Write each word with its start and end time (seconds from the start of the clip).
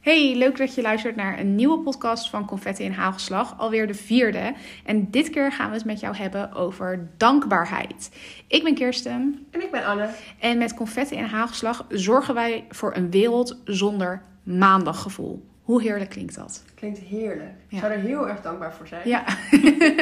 Hey, 0.00 0.34
leuk 0.36 0.56
dat 0.56 0.74
je 0.74 0.82
luistert 0.82 1.16
naar 1.16 1.38
een 1.38 1.54
nieuwe 1.54 1.78
podcast 1.78 2.30
van 2.30 2.46
Confetti 2.46 2.84
en 2.84 2.92
Hagelslag, 2.92 3.58
alweer 3.58 3.86
de 3.86 3.94
vierde. 3.94 4.54
En 4.84 5.10
dit 5.10 5.30
keer 5.30 5.52
gaan 5.52 5.70
we 5.70 5.76
het 5.76 5.84
met 5.84 6.00
jou 6.00 6.16
hebben 6.16 6.52
over 6.52 7.08
dankbaarheid. 7.16 8.10
Ik 8.46 8.62
ben 8.62 8.74
Kirsten. 8.74 9.46
En 9.50 9.62
ik 9.62 9.70
ben 9.70 9.84
Anne. 9.84 10.08
En 10.38 10.58
met 10.58 10.74
Confetti 10.74 11.16
en 11.16 11.28
Hagelslag 11.28 11.84
zorgen 11.88 12.34
wij 12.34 12.64
voor 12.68 12.96
een 12.96 13.10
wereld 13.10 13.60
zonder 13.64 14.22
maandaggevoel. 14.42 15.46
Hoe 15.62 15.82
heerlijk 15.82 16.10
klinkt 16.10 16.34
dat? 16.34 16.64
Klinkt 16.74 16.98
heerlijk. 16.98 17.54
Ik 17.68 17.78
zou 17.78 17.92
er 17.92 17.98
heel 17.98 18.28
erg 18.28 18.40
dankbaar 18.40 18.74
voor 18.74 18.86
zijn. 18.86 19.08
Ja. 19.08 19.24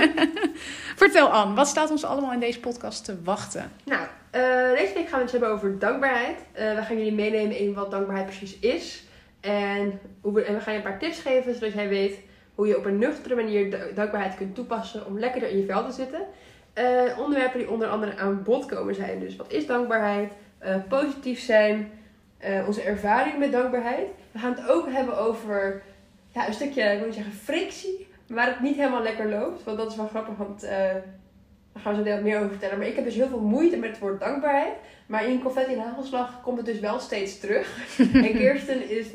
Vertel 1.03 1.29
Anne, 1.29 1.55
wat 1.55 1.69
staat 1.69 1.91
ons 1.91 2.05
allemaal 2.05 2.33
in 2.33 2.41
deze 2.41 2.61
podcast 2.61 3.05
te 3.05 3.23
wachten? 3.23 3.71
Nou, 3.85 4.01
uh, 4.03 4.79
deze 4.79 4.95
week 4.95 5.09
gaan 5.09 5.19
we 5.19 5.25
het 5.25 5.31
hebben 5.31 5.51
over 5.51 5.79
dankbaarheid. 5.79 6.37
Uh, 6.39 6.75
we 6.75 6.83
gaan 6.83 6.97
jullie 6.97 7.15
meenemen 7.15 7.59
in 7.59 7.75
wat 7.75 7.91
dankbaarheid 7.91 8.27
precies 8.27 8.59
is. 8.59 9.06
En, 9.47 10.01
hoe 10.21 10.43
en 10.43 10.55
we 10.55 10.61
gaan 10.61 10.73
je 10.73 10.79
een 10.79 10.85
paar 10.85 10.99
tips 10.99 11.21
geven, 11.21 11.55
zodat 11.55 11.73
jij 11.73 11.89
weet 11.89 12.19
hoe 12.55 12.67
je 12.67 12.79
op 12.79 12.85
een 12.85 12.99
nuchtere 12.99 13.35
manier 13.35 13.93
dankbaarheid 13.95 14.37
kunt 14.37 14.55
toepassen 14.55 15.07
om 15.07 15.19
lekkerder 15.19 15.51
in 15.51 15.59
je 15.59 15.65
vel 15.65 15.87
te 15.87 15.93
zitten. 15.93 16.21
Uh, 16.79 17.19
onderwerpen 17.19 17.59
die 17.59 17.71
onder 17.71 17.89
andere 17.89 18.17
aan 18.17 18.43
bod 18.43 18.67
komen 18.67 18.95
zijn 18.95 19.21
dus 19.21 19.37
wat 19.37 19.53
is 19.53 19.67
dankbaarheid, 19.67 20.33
positief 20.89 21.41
zijn, 21.41 21.91
onze 22.67 22.83
ervaring 22.83 23.39
met 23.39 23.53
dankbaarheid. 23.53 24.09
We 24.33 24.39
gaan 24.39 24.55
het 24.55 24.69
ook 24.69 24.91
hebben 24.91 25.19
over 25.19 25.83
ja, 26.35 26.47
een 26.47 26.55
stukje, 26.55 26.83
ik 26.83 27.13
zeggen 27.13 27.33
frictie, 27.33 28.07
waar 28.27 28.47
het 28.47 28.61
niet 28.61 28.77
helemaal 28.77 29.03
lekker 29.03 29.29
loopt. 29.29 29.65
Want 29.65 29.79
dat 29.79 29.91
is 29.91 29.97
wel 29.97 30.09
grappig, 30.09 30.37
want 30.37 30.61
daar 30.61 31.83
gaan 31.83 31.97
we 31.97 32.05
zo 32.05 32.15
wat 32.15 32.23
meer 32.23 32.37
over 32.37 32.51
vertellen. 32.51 32.79
Maar 32.79 32.87
ik 32.87 32.95
heb 32.95 33.05
dus 33.05 33.15
heel 33.15 33.29
veel 33.29 33.41
moeite 33.41 33.77
met 33.77 33.91
het 33.91 33.99
woord 33.99 34.21
dankbaarheid. 34.21 34.75
Maar 35.07 35.29
in 35.29 35.43
Confetti 35.43 35.73
en 35.73 35.81
Hagelslag 35.81 36.43
komt 36.43 36.57
het 36.57 36.67
dus 36.67 36.81
wel 36.81 36.99
steeds 36.99 37.41
terug. 37.41 37.99
en 38.27 38.33
Kirsten 38.37 38.91
is, 38.91 39.07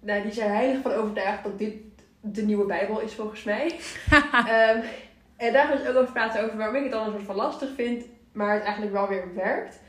nou, 0.00 0.22
die 0.22 0.42
er 0.42 0.50
heilig 0.50 0.82
van 0.82 0.92
overtuigd 0.92 1.44
dat 1.44 1.58
dit 1.58 1.74
de 2.20 2.42
nieuwe 2.42 2.64
Bijbel 2.66 3.00
is 3.00 3.14
volgens 3.14 3.44
mij. 3.44 3.66
um, 4.12 4.82
en 5.46 5.52
daar 5.52 5.66
gaan 5.66 5.76
we 5.76 5.82
dus 5.82 5.88
ook 5.88 5.96
over 5.96 6.12
praten 6.12 6.44
over 6.44 6.56
waarom 6.56 6.76
ik 6.76 6.82
het 6.82 6.92
dan 6.92 7.06
een 7.06 7.12
soort 7.12 7.24
van 7.24 7.36
lastig 7.36 7.68
vind, 7.74 8.04
maar 8.32 8.54
het 8.54 8.62
eigenlijk 8.62 8.92
wel 8.92 9.08
weer 9.08 9.34
werkt. 9.34 9.80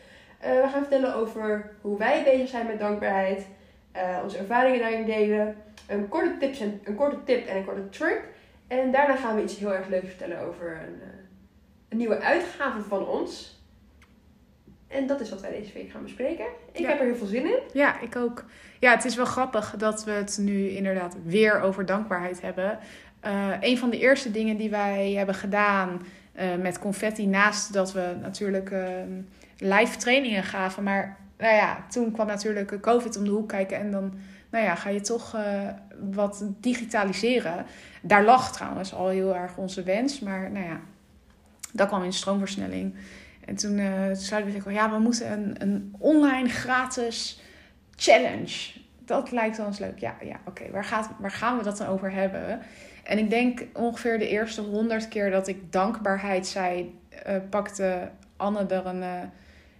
Uh, 0.43 0.61
we 0.61 0.67
gaan 0.71 0.81
vertellen 0.81 1.15
over 1.15 1.71
hoe 1.81 1.97
wij 1.97 2.23
bezig 2.23 2.47
zijn 2.47 2.67
met 2.67 2.79
dankbaarheid, 2.79 3.47
uh, 3.95 4.19
onze 4.23 4.37
ervaringen 4.37 4.79
daarin 4.79 5.05
delen, 5.05 5.55
een 5.87 6.07
korte, 6.07 6.37
tips 6.39 6.59
en, 6.59 6.81
een 6.83 6.95
korte 6.95 7.23
tip 7.23 7.47
en 7.47 7.57
een 7.57 7.65
korte 7.65 7.89
trick. 7.89 8.21
En 8.67 8.91
daarna 8.91 9.15
gaan 9.15 9.35
we 9.35 9.43
iets 9.43 9.57
heel 9.57 9.73
erg 9.73 9.87
leuks 9.87 10.07
vertellen 10.07 10.39
over 10.39 10.71
een, 10.71 10.95
uh, 10.95 11.07
een 11.89 11.97
nieuwe 11.97 12.19
uitgave 12.19 12.81
van 12.81 13.07
ons. 13.07 13.58
En 14.89 15.07
dat 15.07 15.19
is 15.19 15.29
wat 15.29 15.41
wij 15.41 15.51
deze 15.51 15.73
week 15.73 15.91
gaan 15.91 16.03
bespreken. 16.03 16.45
Ik 16.71 16.85
heb 16.85 16.99
er 16.99 17.05
heel 17.05 17.15
veel 17.15 17.27
zin 17.27 17.45
in. 17.45 17.59
Ja, 17.73 17.99
ik 17.99 18.15
ook. 18.15 18.45
Ja, 18.79 18.91
het 18.91 19.05
is 19.05 19.15
wel 19.15 19.25
grappig 19.25 19.73
dat 19.77 20.03
we 20.03 20.11
het 20.11 20.37
nu 20.41 20.69
inderdaad 20.69 21.15
weer 21.23 21.61
over 21.61 21.85
dankbaarheid 21.85 22.41
hebben. 22.41 22.79
Uh, 23.25 23.53
een 23.59 23.77
van 23.77 23.89
de 23.89 23.99
eerste 23.99 24.31
dingen 24.31 24.57
die 24.57 24.69
wij 24.69 25.11
hebben 25.11 25.35
gedaan 25.35 26.01
uh, 26.35 26.55
met 26.55 26.79
confetti, 26.79 27.27
naast 27.27 27.73
dat 27.73 27.93
we 27.93 28.15
natuurlijk 28.21 28.69
uh, 28.71 28.87
live 29.57 29.97
trainingen 29.97 30.43
gaven, 30.43 30.83
maar 30.83 31.17
nou 31.37 31.55
ja, 31.55 31.85
toen 31.89 32.11
kwam 32.11 32.27
natuurlijk 32.27 32.81
COVID 32.81 33.17
om 33.17 33.23
de 33.23 33.29
hoek 33.29 33.49
kijken 33.49 33.77
en 33.77 33.91
dan 33.91 34.13
nou 34.49 34.65
ja, 34.65 34.75
ga 34.75 34.89
je 34.89 35.01
toch 35.01 35.37
wat 36.11 36.43
digitaliseren. 36.59 37.65
Daar 38.01 38.23
lag 38.23 38.51
trouwens 38.51 38.93
al 38.93 39.07
heel 39.07 39.35
erg 39.35 39.57
onze 39.57 39.83
wens, 39.83 40.19
maar 40.19 40.51
nou 40.51 40.65
ja, 40.65 40.79
dat 41.73 41.87
kwam 41.87 42.03
in 42.03 42.13
stroomversnelling. 42.13 42.95
En 43.49 43.55
toen 43.55 43.77
uh, 43.77 44.03
zeiden 44.13 44.63
we, 44.63 44.71
ja, 44.71 44.91
we 44.91 44.99
moeten 44.99 45.31
een, 45.31 45.55
een 45.57 45.95
online 45.97 46.49
gratis 46.49 47.41
challenge. 47.95 48.71
Dat 49.05 49.31
lijkt 49.31 49.59
ons 49.59 49.79
leuk. 49.79 49.99
Ja, 49.99 50.15
ja 50.23 50.39
oké, 50.45 50.61
okay. 50.61 50.71
waar, 50.71 51.07
waar 51.19 51.31
gaan 51.31 51.57
we 51.57 51.63
dat 51.63 51.77
dan 51.77 51.87
over 51.87 52.11
hebben? 52.11 52.59
En 53.03 53.17
ik 53.17 53.29
denk 53.29 53.65
ongeveer 53.73 54.19
de 54.19 54.27
eerste 54.27 54.61
honderd 54.61 55.07
keer 55.07 55.31
dat 55.31 55.47
ik 55.47 55.71
dankbaarheid 55.71 56.47
zei, 56.47 56.99
uh, 57.27 57.35
pakte 57.49 58.09
Anne 58.37 58.65
er 58.65 58.85
een, 58.85 59.01
uh, 59.01 59.21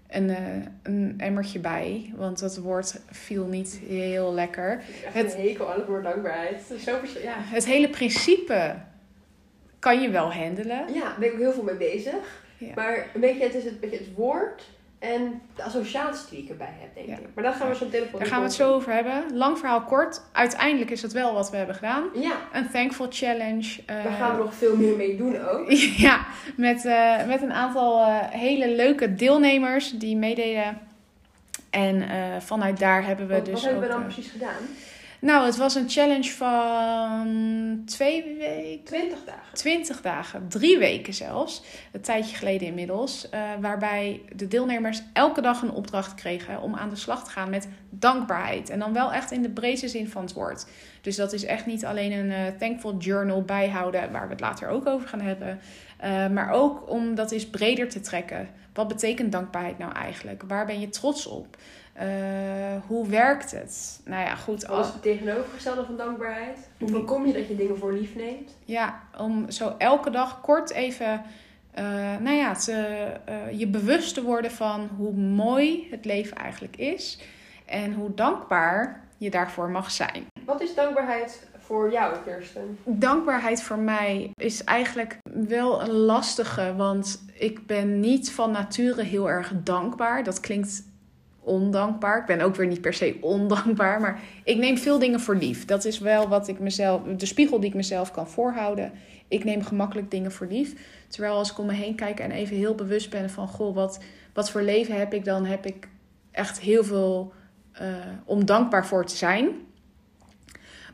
een, 0.07 0.35
een 0.83 1.13
emmertje 1.17 1.59
bij. 1.59 2.13
Want 2.15 2.39
dat 2.39 2.57
woord 2.57 3.01
viel 3.11 3.45
niet 3.45 3.79
heel 3.87 4.33
lekker. 4.33 4.81
Het, 5.05 5.33
een 5.33 5.41
hekel 5.41 5.71
aan 5.71 5.79
het 5.79 5.87
woord 5.87 6.03
dankbaarheid. 6.03 6.61
Het, 6.69 6.81
zo 6.81 6.97
ja. 7.23 7.33
het 7.37 7.65
hele 7.65 7.89
principe 7.89 8.75
kan 9.79 10.01
je 10.01 10.09
wel 10.09 10.33
handelen. 10.33 10.93
Ja, 10.93 11.01
daar 11.01 11.15
ben 11.19 11.27
ik 11.27 11.33
ook 11.33 11.39
heel 11.39 11.53
veel 11.53 11.63
mee 11.63 11.75
bezig. 11.75 12.47
Ja. 12.59 12.71
Maar 12.75 13.07
een 13.13 13.21
beetje, 13.21 13.43
het 13.43 13.55
is 13.55 13.63
het, 13.63 13.79
beetje 13.79 13.97
het 13.97 14.13
woord 14.15 14.63
en 14.99 15.41
de 15.55 15.63
associatie 15.63 16.29
die 16.29 16.43
ik 16.43 16.49
erbij 16.49 16.73
heb, 16.79 16.95
denk 16.95 17.07
ja. 17.07 17.13
ik. 17.13 17.27
Maar 17.33 17.43
daar 17.43 17.53
gaan 17.53 17.69
we 17.69 17.75
zo 17.75 17.85
meteen 17.85 18.03
Daar 18.17 18.27
gaan 18.27 18.39
we 18.39 18.45
het 18.45 18.53
zo 18.53 18.73
over 18.73 18.93
hebben. 18.93 19.37
Lang 19.37 19.57
verhaal 19.57 19.81
kort. 19.81 20.21
Uiteindelijk 20.31 20.91
is 20.91 21.01
dat 21.01 21.11
wel 21.11 21.33
wat 21.33 21.49
we 21.49 21.57
hebben 21.57 21.75
gedaan. 21.75 22.03
Ja. 22.13 22.37
Een 22.53 22.69
Thankful 22.69 23.07
Challenge. 23.09 23.83
Daar 23.85 24.05
uh, 24.05 24.17
gaan 24.17 24.37
we 24.37 24.43
nog 24.43 24.53
veel 24.53 24.75
meer 24.75 24.95
mee 24.95 25.17
doen 25.17 25.41
ook. 25.41 25.71
ja, 26.07 26.25
met, 26.55 26.85
uh, 26.85 27.25
met 27.25 27.41
een 27.41 27.53
aantal 27.53 27.99
uh, 27.99 28.17
hele 28.29 28.75
leuke 28.75 29.15
deelnemers 29.15 29.91
die 29.91 30.15
meededen. 30.15 30.79
En 31.69 32.03
vanuit 32.41 32.79
daar 32.79 33.05
hebben 33.05 33.27
we 33.27 33.33
wat, 33.33 33.45
dus 33.45 33.53
Wat 33.53 33.63
hebben 33.63 33.81
ook, 33.81 33.87
we 33.87 33.93
dan 33.93 34.03
precies 34.03 34.31
gedaan? 34.31 34.67
Nou, 35.21 35.45
het 35.45 35.57
was 35.57 35.75
een 35.75 35.89
challenge 35.89 36.31
van 36.31 37.81
twee 37.85 38.37
weken. 38.37 38.83
Twintig 38.83 39.23
dagen. 39.25 39.53
Twintig 39.53 40.01
dagen. 40.01 40.47
Drie 40.47 40.77
weken 40.77 41.13
zelfs. 41.13 41.63
Een 41.91 42.01
tijdje 42.01 42.35
geleden 42.35 42.67
inmiddels. 42.67 43.27
Uh, 43.33 43.41
waarbij 43.61 44.21
de 44.35 44.47
deelnemers 44.47 45.01
elke 45.13 45.41
dag 45.41 45.61
een 45.61 45.71
opdracht 45.71 46.13
kregen 46.13 46.61
om 46.61 46.75
aan 46.75 46.89
de 46.89 46.95
slag 46.95 47.23
te 47.23 47.29
gaan 47.29 47.49
met 47.49 47.67
dankbaarheid. 47.89 48.69
En 48.69 48.79
dan 48.79 48.93
wel 48.93 49.13
echt 49.13 49.31
in 49.31 49.41
de 49.41 49.49
breedste 49.49 49.87
zin 49.87 50.09
van 50.09 50.21
het 50.21 50.33
woord. 50.33 50.65
Dus 51.01 51.15
dat 51.15 51.33
is 51.33 51.45
echt 51.45 51.65
niet 51.65 51.85
alleen 51.85 52.11
een 52.11 52.29
uh, 52.29 52.57
thankful 52.59 52.97
journal 52.97 53.41
bijhouden, 53.41 54.11
waar 54.11 54.25
we 54.25 54.31
het 54.31 54.39
later 54.39 54.69
ook 54.69 54.87
over 54.87 55.07
gaan 55.07 55.21
hebben. 55.21 55.59
Uh, 56.03 56.27
maar 56.27 56.51
ook 56.51 56.89
om 56.89 57.15
dat 57.15 57.31
eens 57.31 57.49
breder 57.49 57.89
te 57.89 57.99
trekken. 57.99 58.49
Wat 58.73 58.87
betekent 58.87 59.31
dankbaarheid 59.31 59.77
nou 59.77 59.93
eigenlijk? 59.93 60.43
Waar 60.47 60.65
ben 60.65 60.79
je 60.79 60.89
trots 60.89 61.27
op? 61.27 61.57
Uh, 62.01 62.05
hoe 62.87 63.07
werkt 63.07 63.51
het? 63.51 64.01
Nou 64.05 64.23
ja, 64.23 64.35
goed. 64.35 64.63
Is 64.63 64.69
het 64.69 65.01
tegenovergestelde 65.01 65.85
van 65.85 65.97
dankbaarheid? 65.97 66.69
Hoe 66.79 66.89
voorkom 66.89 67.25
je 67.25 67.33
dat 67.33 67.47
je 67.47 67.55
dingen 67.55 67.77
voor 67.77 67.93
lief 67.93 68.15
neemt? 68.15 68.57
Ja, 68.65 69.01
om 69.17 69.51
zo 69.51 69.75
elke 69.77 70.09
dag 70.09 70.41
kort 70.41 70.71
even 70.71 71.23
uh, 71.79 71.85
nou 72.19 72.35
ja, 72.35 72.53
te, 72.53 73.07
uh, 73.29 73.59
je 73.59 73.67
bewust 73.67 74.13
te 74.13 74.23
worden 74.23 74.51
van 74.51 74.89
hoe 74.97 75.13
mooi 75.13 75.87
het 75.91 76.05
leven 76.05 76.37
eigenlijk 76.37 76.77
is. 76.77 77.19
En 77.65 77.93
hoe 77.93 78.13
dankbaar 78.13 79.03
je 79.17 79.29
daarvoor 79.29 79.69
mag 79.69 79.91
zijn. 79.91 80.25
Wat 80.45 80.61
is 80.61 80.75
dankbaarheid 80.75 81.47
voor 81.57 81.91
jou, 81.91 82.15
Kirsten? 82.25 82.77
Dankbaarheid 82.83 83.61
voor 83.61 83.77
mij 83.77 84.31
is 84.35 84.63
eigenlijk 84.63 85.17
wel 85.47 85.81
een 85.81 85.91
lastige. 85.91 86.75
Want 86.75 87.23
ik 87.33 87.67
ben 87.67 87.99
niet 87.99 88.31
van 88.31 88.51
nature 88.51 89.03
heel 89.03 89.29
erg 89.29 89.53
dankbaar. 89.63 90.23
Dat 90.23 90.39
klinkt 90.39 90.83
ondankbaar. 91.49 92.19
Ik 92.19 92.25
ben 92.25 92.41
ook 92.41 92.55
weer 92.55 92.67
niet 92.67 92.81
per 92.81 92.93
se 92.93 93.17
ondankbaar, 93.21 94.01
maar 94.01 94.19
ik 94.43 94.57
neem 94.57 94.77
veel 94.77 94.99
dingen 94.99 95.19
voor 95.19 95.35
lief. 95.35 95.65
Dat 95.65 95.85
is 95.85 95.99
wel 95.99 96.27
wat 96.27 96.47
ik 96.47 96.59
mezelf, 96.59 97.01
de 97.17 97.25
spiegel 97.25 97.59
die 97.59 97.69
ik 97.69 97.75
mezelf 97.75 98.11
kan 98.11 98.27
voorhouden. 98.27 98.91
Ik 99.27 99.43
neem 99.43 99.63
gemakkelijk 99.63 100.11
dingen 100.11 100.31
voor 100.31 100.47
lief. 100.47 100.73
Terwijl 101.07 101.33
als 101.33 101.51
ik 101.51 101.57
om 101.57 101.65
me 101.65 101.73
heen 101.73 101.95
kijk 101.95 102.19
en 102.19 102.31
even 102.31 102.55
heel 102.55 102.75
bewust 102.75 103.09
ben 103.09 103.29
van, 103.29 103.47
goh, 103.47 103.75
wat, 103.75 103.99
wat 104.33 104.51
voor 104.51 104.61
leven 104.61 104.99
heb 104.99 105.13
ik, 105.13 105.25
dan 105.25 105.45
heb 105.45 105.65
ik 105.65 105.87
echt 106.31 106.59
heel 106.59 106.83
veel 106.83 107.33
uh, 107.81 107.87
om 108.25 108.45
dankbaar 108.45 108.85
voor 108.85 109.05
te 109.05 109.15
zijn. 109.15 109.49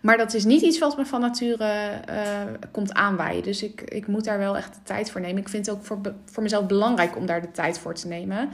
Maar 0.02 0.18
dat 0.18 0.34
is 0.34 0.46
niet 0.46 0.62
iets 0.62 0.80
wat 0.80 0.98
me 0.98 1.06
van 1.06 1.22
nature 1.22 2.02
uh, 2.10 2.54
komt 2.72 2.94
aanwaaien. 2.94 3.44
Dus 3.44 3.64
ik, 3.64 3.82
ik 3.82 4.08
moet 4.08 4.24
daar 4.24 4.38
wel 4.38 4.58
echt 4.58 4.74
de 4.74 4.80
tijd 4.84 5.12
voor 5.12 5.22
nemen. 5.22 5.42
Ik 5.42 5.50
vind 5.50 5.66
het 5.66 5.76
ook 5.76 5.86
voor, 5.86 6.00
voor 6.26 6.44
mezelf 6.44 6.66
belangrijk 6.66 7.16
om 7.16 7.26
daar 7.26 7.42
de 7.42 7.52
tijd 7.52 7.80
voor 7.80 7.94
te 7.94 8.08
nemen. 8.08 8.50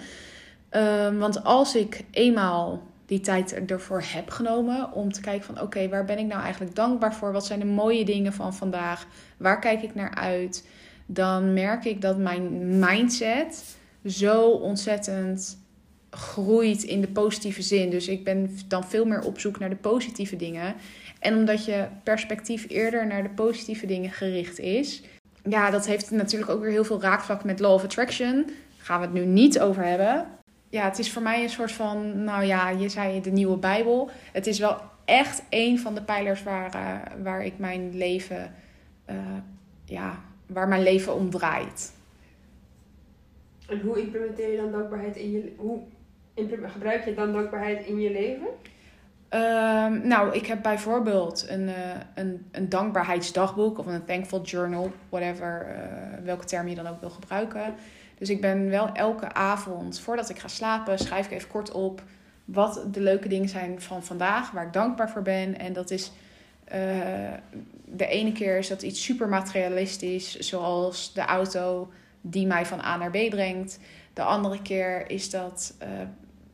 Um, 0.72 1.18
want 1.18 1.44
als 1.44 1.76
ik 1.76 2.04
eenmaal 2.12 2.84
die 3.06 3.20
tijd 3.20 3.66
ervoor 3.66 4.04
heb 4.06 4.30
genomen 4.30 4.92
om 4.92 5.12
te 5.12 5.22
kijken 5.22 5.46
van 5.46 5.62
oké, 5.62 5.90
waar 5.90 6.06
ben 6.06 6.18
ik 6.18 6.26
nou 6.26 6.42
eigenlijk 6.42 6.76
dankbaar 6.76 7.16
voor? 7.16 7.32
Wat 7.32 7.46
zijn 7.46 7.60
de 7.60 7.66
mooie 7.66 8.06
dingen 8.06 8.34
van 8.34 8.54
vandaag? 8.54 9.08
Waar 9.38 9.60
kijk 9.60 9.82
ik 9.82 9.96
naar 9.96 10.16
uit? 10.16 10.68
Dan 11.06 11.54
merk 11.54 11.86
ik 11.86 12.02
dat 12.02 12.18
mijn 12.18 12.80
mindset 12.80 13.78
zo 14.06 14.50
ontzettend 14.50 15.58
groeit 16.10 16.84
in 16.84 17.02
de 17.02 17.08
positieve 17.08 17.62
zin. 17.62 17.90
Dus 17.90 18.08
ik 18.08 18.24
ben 18.24 18.58
dan 18.68 18.84
veel 18.84 19.06
meer 19.06 19.24
op 19.24 19.40
zoek 19.40 19.60
naar 19.60 19.70
de 19.70 19.76
positieve 19.76 20.36
dingen. 20.36 20.76
En 21.20 21.36
omdat 21.36 21.66
je 21.66 21.88
perspectief 22.04 22.66
eerder 22.70 23.08
naar 23.08 23.24
de 23.24 23.30
positieve 23.30 23.86
dingen 23.86 24.12
gericht 24.12 24.60
is. 24.60 25.02
Ja, 25.50 25.70
dat 25.70 25.86
heeft 25.86 26.12
natuurlijk 26.12 26.52
ook 26.52 26.62
weer 26.62 26.72
heel 26.72 26.84
veel 26.84 27.02
raakvlak 27.02 27.44
met 27.44 27.60
Law 27.60 27.74
of 27.74 27.84
Attraction. 27.84 28.44
Daar 28.46 28.86
gaan 28.86 29.00
we 29.00 29.06
het 29.06 29.16
nu 29.16 29.26
niet 29.26 29.60
over 29.60 29.84
hebben 29.84 30.40
ja, 30.72 30.84
het 30.84 31.00
is 31.00 31.12
voor 31.12 31.22
mij 31.22 31.44
een 31.44 31.50
soort 31.50 31.72
van, 31.72 32.24
nou 32.24 32.44
ja, 32.44 32.70
je 32.70 32.90
zei 32.90 33.22
de 33.22 33.32
nieuwe 33.32 33.58
Bijbel. 33.58 34.10
Het 34.32 34.48
is 34.48 34.60
wel 34.60 34.78
echt 35.06 35.44
een 35.50 35.80
van 35.80 35.96
de 35.96 36.02
pijlers 36.02 36.44
waar, 36.44 36.76
uh, 36.76 37.24
waar 37.24 37.46
ik 37.46 37.58
mijn 37.58 37.98
leven, 37.98 38.54
uh, 39.10 39.16
ja, 39.86 40.20
waar 40.46 40.68
mijn 40.68 40.84
leven 40.84 41.14
om 41.14 41.30
draait. 41.30 41.94
En 43.68 43.82
hoe 43.82 44.02
implementeer 44.02 44.52
je 44.52 44.58
dan 44.58 44.72
dankbaarheid 44.72 45.16
in 45.16 45.32
je 45.32 45.54
hoe 45.58 45.80
gebruik 46.64 47.06
je 47.06 47.14
dan 47.14 47.34
dankbaarheid 47.34 47.86
in 47.86 48.00
je 48.00 48.12
leven? 48.12 48.48
Ehm, 49.30 50.08
nou, 50.08 50.34
ik 50.36 50.46
heb 50.46 50.62
bijvoorbeeld 50.62 51.46
een, 51.50 51.62
uh, 51.62 51.76
een, 52.16 52.46
een 52.52 52.70
dankbaarheidsdagboek 52.70 53.78
of 53.78 53.86
een 53.86 54.06
thankful 54.06 54.42
journal, 54.42 54.92
whatever, 55.10 55.76
welke 56.24 56.46
term 56.46 56.68
je 56.68 56.76
dan 56.76 56.88
ook 56.88 57.00
wil 57.00 57.10
gebruiken. 57.10 57.76
Dus 58.22 58.30
ik 58.30 58.42
ben 58.42 58.70
wel 58.70 58.92
elke 58.92 59.34
avond, 59.34 60.00
voordat 60.00 60.30
ik 60.30 60.40
ga 60.40 60.48
slapen, 60.48 61.00
schrijf 61.00 61.26
ik 61.26 61.32
even 61.32 61.50
kort 61.50 61.72
op 61.72 62.04
wat 62.46 62.84
de 62.92 63.02
leuke 63.02 63.28
dingen 63.28 63.50
zijn 63.50 63.82
van 63.82 64.04
vandaag, 64.04 64.52
waar 64.52 64.66
ik 64.66 64.74
dankbaar 64.74 65.10
voor 65.10 65.22
ben. 65.22 65.60
En 65.60 65.74
dat 65.74 65.92
is 65.92 66.12
uh, 66.74 66.74
de 67.86 68.08
ene 68.08 68.32
keer 68.32 68.58
is 68.58 68.68
dat 68.68 68.82
iets 68.82 69.04
super 69.04 69.28
materialistisch, 69.28 70.40
zoals 70.40 71.14
de 71.14 71.22
auto 71.22 71.92
die 72.22 72.48
mij 72.48 72.66
van 72.66 72.80
A 72.80 72.98
naar 72.98 73.12
B 73.12 73.30
brengt. 73.30 73.80
De 74.14 74.24
andere 74.24 74.62
keer 74.62 75.10
is 75.10 75.30
dat 75.30 75.74
uh, 75.82 75.88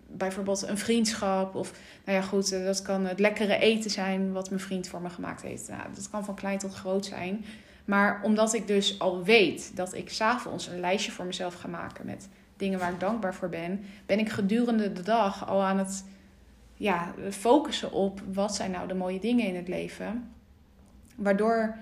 bijvoorbeeld 0.07 0.67
een 0.67 0.77
vriendschap. 0.77 1.55
Of 1.55 1.71
nou 2.05 2.17
ja, 2.17 2.23
goed, 2.23 2.53
uh, 2.53 2.65
dat 2.65 2.81
kan 2.81 3.05
het 3.05 3.19
lekkere 3.19 3.57
eten 3.57 3.89
zijn 3.89 4.31
wat 4.31 4.49
mijn 4.49 4.61
vriend 4.61 4.87
voor 4.87 5.01
me 5.01 5.09
gemaakt 5.09 5.41
heeft. 5.41 5.67
Nou, 5.69 5.83
dat 5.95 6.09
kan 6.09 6.25
van 6.25 6.35
klein 6.35 6.57
tot 6.57 6.73
groot 6.73 7.05
zijn. 7.05 7.45
Maar 7.87 8.19
omdat 8.23 8.53
ik 8.53 8.67
dus 8.67 8.99
al 8.99 9.23
weet 9.23 9.75
dat 9.75 9.93
ik 9.93 10.09
s'avonds 10.09 10.67
een 10.67 10.79
lijstje 10.79 11.11
voor 11.11 11.25
mezelf 11.25 11.53
ga 11.53 11.67
maken 11.67 12.05
met 12.05 12.29
dingen 12.57 12.79
waar 12.79 12.91
ik 12.91 12.99
dankbaar 12.99 13.35
voor 13.35 13.49
ben, 13.49 13.85
ben 14.05 14.19
ik 14.19 14.29
gedurende 14.29 14.93
de 14.93 15.01
dag 15.01 15.47
al 15.47 15.63
aan 15.63 15.77
het 15.77 16.05
ja, 16.75 17.13
focussen 17.29 17.91
op 17.91 18.21
wat 18.33 18.55
zijn 18.55 18.71
nou 18.71 18.87
de 18.87 18.93
mooie 18.93 19.19
dingen 19.19 19.45
in 19.45 19.55
het 19.55 19.67
leven. 19.67 20.31
Waardoor, 21.15 21.75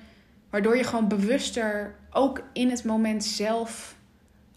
waardoor 0.49 0.77
je 0.77 0.83
gewoon 0.83 1.07
bewuster 1.07 1.95
ook 2.11 2.41
in 2.53 2.69
het 2.69 2.83
moment 2.83 3.23
zelf 3.23 3.95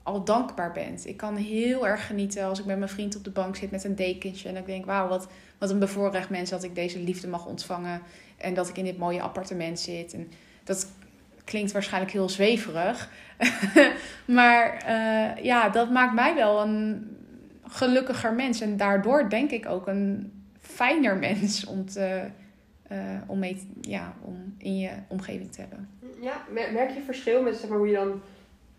al 0.03 0.25
dankbaar 0.25 0.73
bent. 0.73 1.07
Ik 1.07 1.17
kan 1.17 1.37
heel 1.37 1.87
erg 1.87 2.07
genieten 2.07 2.45
als 2.45 2.59
ik 2.59 2.65
met 2.65 2.79
mijn 2.79 2.91
vriend 2.91 3.17
op 3.17 3.25
de 3.25 3.31
bank 3.31 3.57
zit 3.57 3.71
met 3.71 3.85
een 3.85 3.97
dekentje. 3.97 4.49
En 4.49 4.57
ik 4.57 4.67
denk, 4.67 4.87
wauw, 4.87 5.09
wat, 5.09 5.29
wat 5.59 5.71
een 5.71 5.79
bevoorrecht 5.79 6.31
mens 6.31 6.51
dat 6.51 6.63
ik 6.63 6.75
deze 6.75 6.99
liefde 6.99 7.29
mag 7.29 7.47
ontvangen. 7.47 8.03
En 8.37 8.55
dat 8.55 8.69
ik 8.69 8.77
in 8.77 8.85
dit 8.85 8.99
mooie 8.99 9.23
appartement 9.23 9.81
zit. 9.81 10.13
En 10.13 10.31
dat 10.65 10.87
klinkt 11.49 11.73
waarschijnlijk 11.73 12.13
heel 12.13 12.29
zweverig. 12.29 13.11
maar 14.39 14.85
uh, 14.89 15.45
ja, 15.45 15.69
dat 15.69 15.91
maakt 15.91 16.15
mij 16.15 16.35
wel 16.35 16.63
een 16.63 17.07
gelukkiger 17.63 18.33
mens. 18.33 18.61
En 18.61 18.77
daardoor 18.77 19.29
denk 19.29 19.51
ik 19.51 19.67
ook 19.67 19.87
een 19.87 20.33
fijner 20.61 21.17
mens 21.29 21.67
om, 21.67 21.87
te, 21.87 22.25
uh, 22.93 22.99
om, 23.27 23.39
mee, 23.39 23.69
ja, 23.81 24.15
om 24.21 24.55
in 24.59 24.79
je 24.79 24.91
omgeving 25.09 25.53
te 25.53 25.61
hebben. 25.61 25.89
Ja, 26.21 26.45
merk 26.73 26.91
je 26.91 27.03
verschil 27.05 27.43
met 27.43 27.57
zeg 27.57 27.69
maar, 27.69 27.79
hoe 27.79 27.89
je 27.89 27.95
dan 27.95 28.21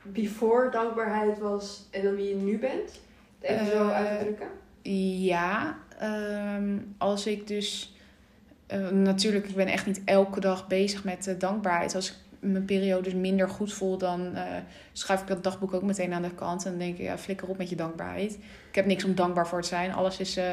before 0.04 0.72
dankbaarheid 0.72 1.40
was 1.40 1.88
en 1.92 2.04
dan 2.04 2.16
wie 2.16 2.30
je 2.30 2.36
nu 2.36 2.58
bent? 2.58 3.00
Even 3.40 3.66
uh, 3.66 3.72
zo 3.72 3.88
uit 3.90 4.20
te 4.20 4.26
drukken. 4.26 4.48
Ja, 5.22 5.78
um, 6.56 6.96
als 6.98 7.28
ik 7.28 7.48
dus... 7.48 7.94
Uh, 8.74 8.90
natuurlijk, 8.90 9.48
ik 9.48 9.56
ben 9.56 9.68
echt 9.68 9.86
niet 9.86 10.02
elke 10.06 10.40
dag 10.40 10.68
bezig 10.68 11.04
met 11.04 11.28
uh, 11.28 11.40
dankbaarheid. 11.40 11.96
Als 11.96 12.10
ik 12.10 12.16
mijn 12.40 12.66
periodes 12.66 13.14
minder 13.14 13.50
goed 13.50 13.74
voel, 13.74 13.98
dan 13.98 14.32
uh, 14.36 14.44
schrijf 14.94 15.22
ik 15.22 15.28
dat 15.28 15.44
dagboek 15.44 15.74
ook 15.74 15.84
meteen 15.84 16.14
aan 16.14 16.22
de 16.22 16.36
kant. 16.36 16.66
En 16.66 16.70
dan 16.70 16.80
denk 16.80 16.98
ik, 16.98 17.04
ja, 17.04 17.18
flikker 17.18 17.48
op 17.48 17.58
met 17.58 17.70
je 17.70 17.76
dankbaarheid. 17.76 18.34
Ik 18.70 18.76
heb 18.76 18.86
niks 18.86 19.04
om 19.04 19.16
dankbaar 19.16 19.48
voor 19.48 19.62
te 19.62 19.68
zijn. 19.68 19.94
Alles 19.94 20.20
is 20.20 20.38
uh, 20.38 20.44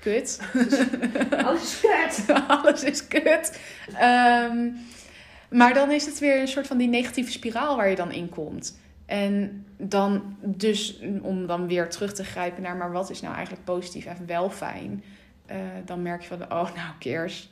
kut. 0.00 0.40
Alles 1.44 1.62
is 1.62 1.80
kut. 1.80 2.36
Alles 2.48 2.82
is 2.84 3.06
kut. 3.06 3.60
Um, 4.02 4.76
maar 5.50 5.74
dan 5.74 5.90
is 5.90 6.06
het 6.06 6.18
weer 6.18 6.40
een 6.40 6.48
soort 6.48 6.66
van 6.66 6.76
die 6.76 6.88
negatieve 6.88 7.30
spiraal 7.30 7.76
waar 7.76 7.88
je 7.88 7.96
dan 7.96 8.12
in 8.12 8.28
komt. 8.28 8.78
En 9.06 9.66
dan 9.76 10.36
dus, 10.40 11.00
om 11.22 11.46
dan 11.46 11.66
weer 11.66 11.90
terug 11.90 12.12
te 12.12 12.24
grijpen 12.24 12.62
naar, 12.62 12.76
maar 12.76 12.92
wat 12.92 13.10
is 13.10 13.20
nou 13.20 13.34
eigenlijk 13.34 13.64
positief 13.64 14.04
en 14.04 14.26
wel 14.26 14.50
fijn? 14.50 15.04
Uh, 15.50 15.56
dan 15.84 16.02
merk 16.02 16.22
je 16.22 16.28
van, 16.28 16.42
oh 16.42 16.74
nou 16.74 16.92
Keers, 16.98 17.50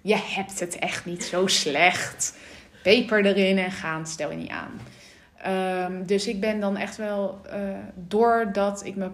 je 0.00 0.16
hebt 0.16 0.60
het 0.60 0.78
echt 0.78 1.04
niet 1.04 1.24
zo 1.24 1.46
slecht 1.46 2.36
peper 2.82 3.26
erin 3.26 3.58
en 3.58 3.70
gaan, 3.70 4.06
stel 4.06 4.30
je 4.30 4.36
niet 4.36 4.50
aan. 4.50 4.80
Um, 5.46 6.06
dus 6.06 6.26
ik 6.26 6.40
ben 6.40 6.60
dan 6.60 6.76
echt 6.76 6.96
wel, 6.96 7.40
uh, 7.46 7.52
doordat, 7.94 8.84
ik 8.84 8.96
me, 8.96 9.10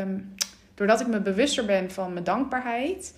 um, 0.00 0.34
doordat 0.74 1.00
ik 1.00 1.06
me 1.06 1.20
bewuster 1.20 1.64
ben 1.64 1.90
van 1.90 2.12
mijn 2.12 2.24
dankbaarheid. 2.24 3.14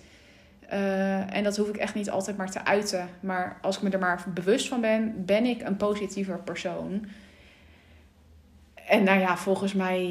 Uh, 0.73 1.35
en 1.35 1.43
dat 1.43 1.57
hoef 1.57 1.69
ik 1.69 1.77
echt 1.77 1.95
niet 1.95 2.09
altijd 2.09 2.37
maar 2.37 2.51
te 2.51 2.65
uiten. 2.65 3.09
Maar 3.19 3.57
als 3.61 3.75
ik 3.75 3.81
me 3.81 3.89
er 3.89 3.99
maar 3.99 4.23
bewust 4.33 4.67
van 4.67 4.81
ben, 4.81 5.25
ben 5.25 5.45
ik 5.45 5.61
een 5.61 5.77
positiever 5.77 6.39
persoon. 6.39 7.05
En 8.87 9.03
nou 9.03 9.19
ja, 9.19 9.37
volgens 9.37 9.73
mij 9.73 10.05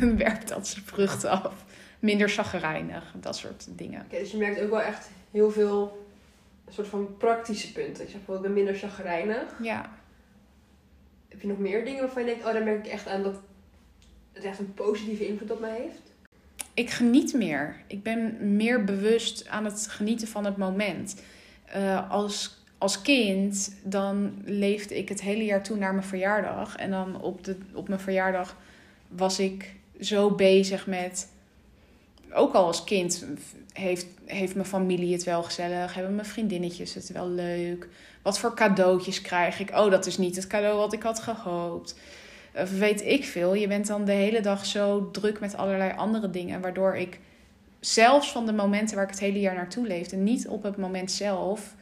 uh, 0.00 0.14
werkt 0.16 0.48
dat 0.48 0.68
zijn 0.68 0.84
vruchten 0.84 1.30
af. 1.30 1.64
Minder 1.98 2.28
chagrijnig, 2.28 3.14
dat 3.20 3.36
soort 3.36 3.66
dingen. 3.68 4.02
Okay, 4.06 4.20
dus 4.20 4.30
je 4.30 4.36
merkt 4.36 4.60
ook 4.60 4.70
wel 4.70 4.80
echt 4.80 5.10
heel 5.30 5.50
veel 5.50 6.01
een 6.64 6.72
soort 6.72 6.88
van 6.88 7.16
praktische 7.16 7.72
punten. 7.72 8.04
Ik 8.04 8.10
zeg 8.10 8.16
bijvoorbeeld, 8.16 8.46
ik 8.46 8.54
ben 8.54 8.64
minder 8.64 8.74
chagrijnig. 8.74 9.54
Ja. 9.62 9.92
Heb 11.28 11.40
je 11.40 11.48
nog 11.48 11.58
meer 11.58 11.84
dingen 11.84 12.00
waarvan 12.00 12.22
je 12.22 12.28
denkt, 12.28 12.44
oh, 12.46 12.52
daar 12.52 12.64
merk 12.64 12.86
ik 12.86 12.92
echt 12.92 13.08
aan 13.08 13.22
dat 13.22 13.40
het 14.32 14.44
echt 14.44 14.58
een 14.58 14.74
positieve 14.74 15.26
invloed 15.26 15.50
op 15.50 15.60
mij 15.60 15.80
heeft? 15.80 16.12
Ik 16.74 16.90
geniet 16.90 17.34
meer. 17.34 17.76
Ik 17.86 18.02
ben 18.02 18.56
meer 18.56 18.84
bewust 18.84 19.48
aan 19.48 19.64
het 19.64 19.86
genieten 19.86 20.28
van 20.28 20.44
het 20.44 20.56
moment. 20.56 21.22
Uh, 21.76 22.10
als, 22.10 22.64
als 22.78 23.02
kind, 23.02 23.76
dan 23.82 24.42
leefde 24.44 24.98
ik 24.98 25.08
het 25.08 25.20
hele 25.20 25.44
jaar 25.44 25.62
toe 25.62 25.76
naar 25.76 25.94
mijn 25.94 26.06
verjaardag. 26.06 26.76
En 26.76 26.90
dan 26.90 27.20
op, 27.20 27.44
de, 27.44 27.56
op 27.74 27.88
mijn 27.88 28.00
verjaardag 28.00 28.56
was 29.08 29.38
ik 29.38 29.74
zo 30.00 30.30
bezig 30.30 30.86
met 30.86 31.28
ook 32.34 32.54
al 32.54 32.66
als 32.66 32.84
kind 32.84 33.26
heeft, 33.72 34.06
heeft 34.24 34.54
mijn 34.54 34.66
familie 34.66 35.12
het 35.12 35.24
wel 35.24 35.42
gezellig. 35.42 35.94
Hebben 35.94 36.14
mijn 36.14 36.26
vriendinnetjes 36.26 36.94
het 36.94 37.12
wel 37.12 37.28
leuk. 37.28 37.88
Wat 38.22 38.38
voor 38.38 38.54
cadeautjes 38.54 39.20
krijg 39.20 39.60
ik? 39.60 39.70
Oh, 39.70 39.90
dat 39.90 40.06
is 40.06 40.18
niet 40.18 40.36
het 40.36 40.46
cadeau 40.46 40.76
wat 40.76 40.92
ik 40.92 41.02
had 41.02 41.20
gehoopt. 41.20 41.98
Of 42.54 42.78
weet 42.78 43.04
ik 43.04 43.24
veel. 43.24 43.54
Je 43.54 43.68
bent 43.68 43.86
dan 43.86 44.04
de 44.04 44.12
hele 44.12 44.40
dag 44.40 44.66
zo 44.66 45.10
druk 45.10 45.40
met 45.40 45.56
allerlei 45.56 45.92
andere 45.96 46.30
dingen. 46.30 46.60
Waardoor 46.60 46.96
ik 46.96 47.20
zelfs 47.80 48.32
van 48.32 48.46
de 48.46 48.52
momenten 48.52 48.94
waar 48.94 49.04
ik 49.04 49.10
het 49.10 49.20
hele 49.20 49.40
jaar 49.40 49.54
naartoe 49.54 49.86
leefde... 49.86 50.16
niet 50.16 50.48
op 50.48 50.62
het 50.62 50.76
moment 50.76 51.10
zelf 51.10 51.74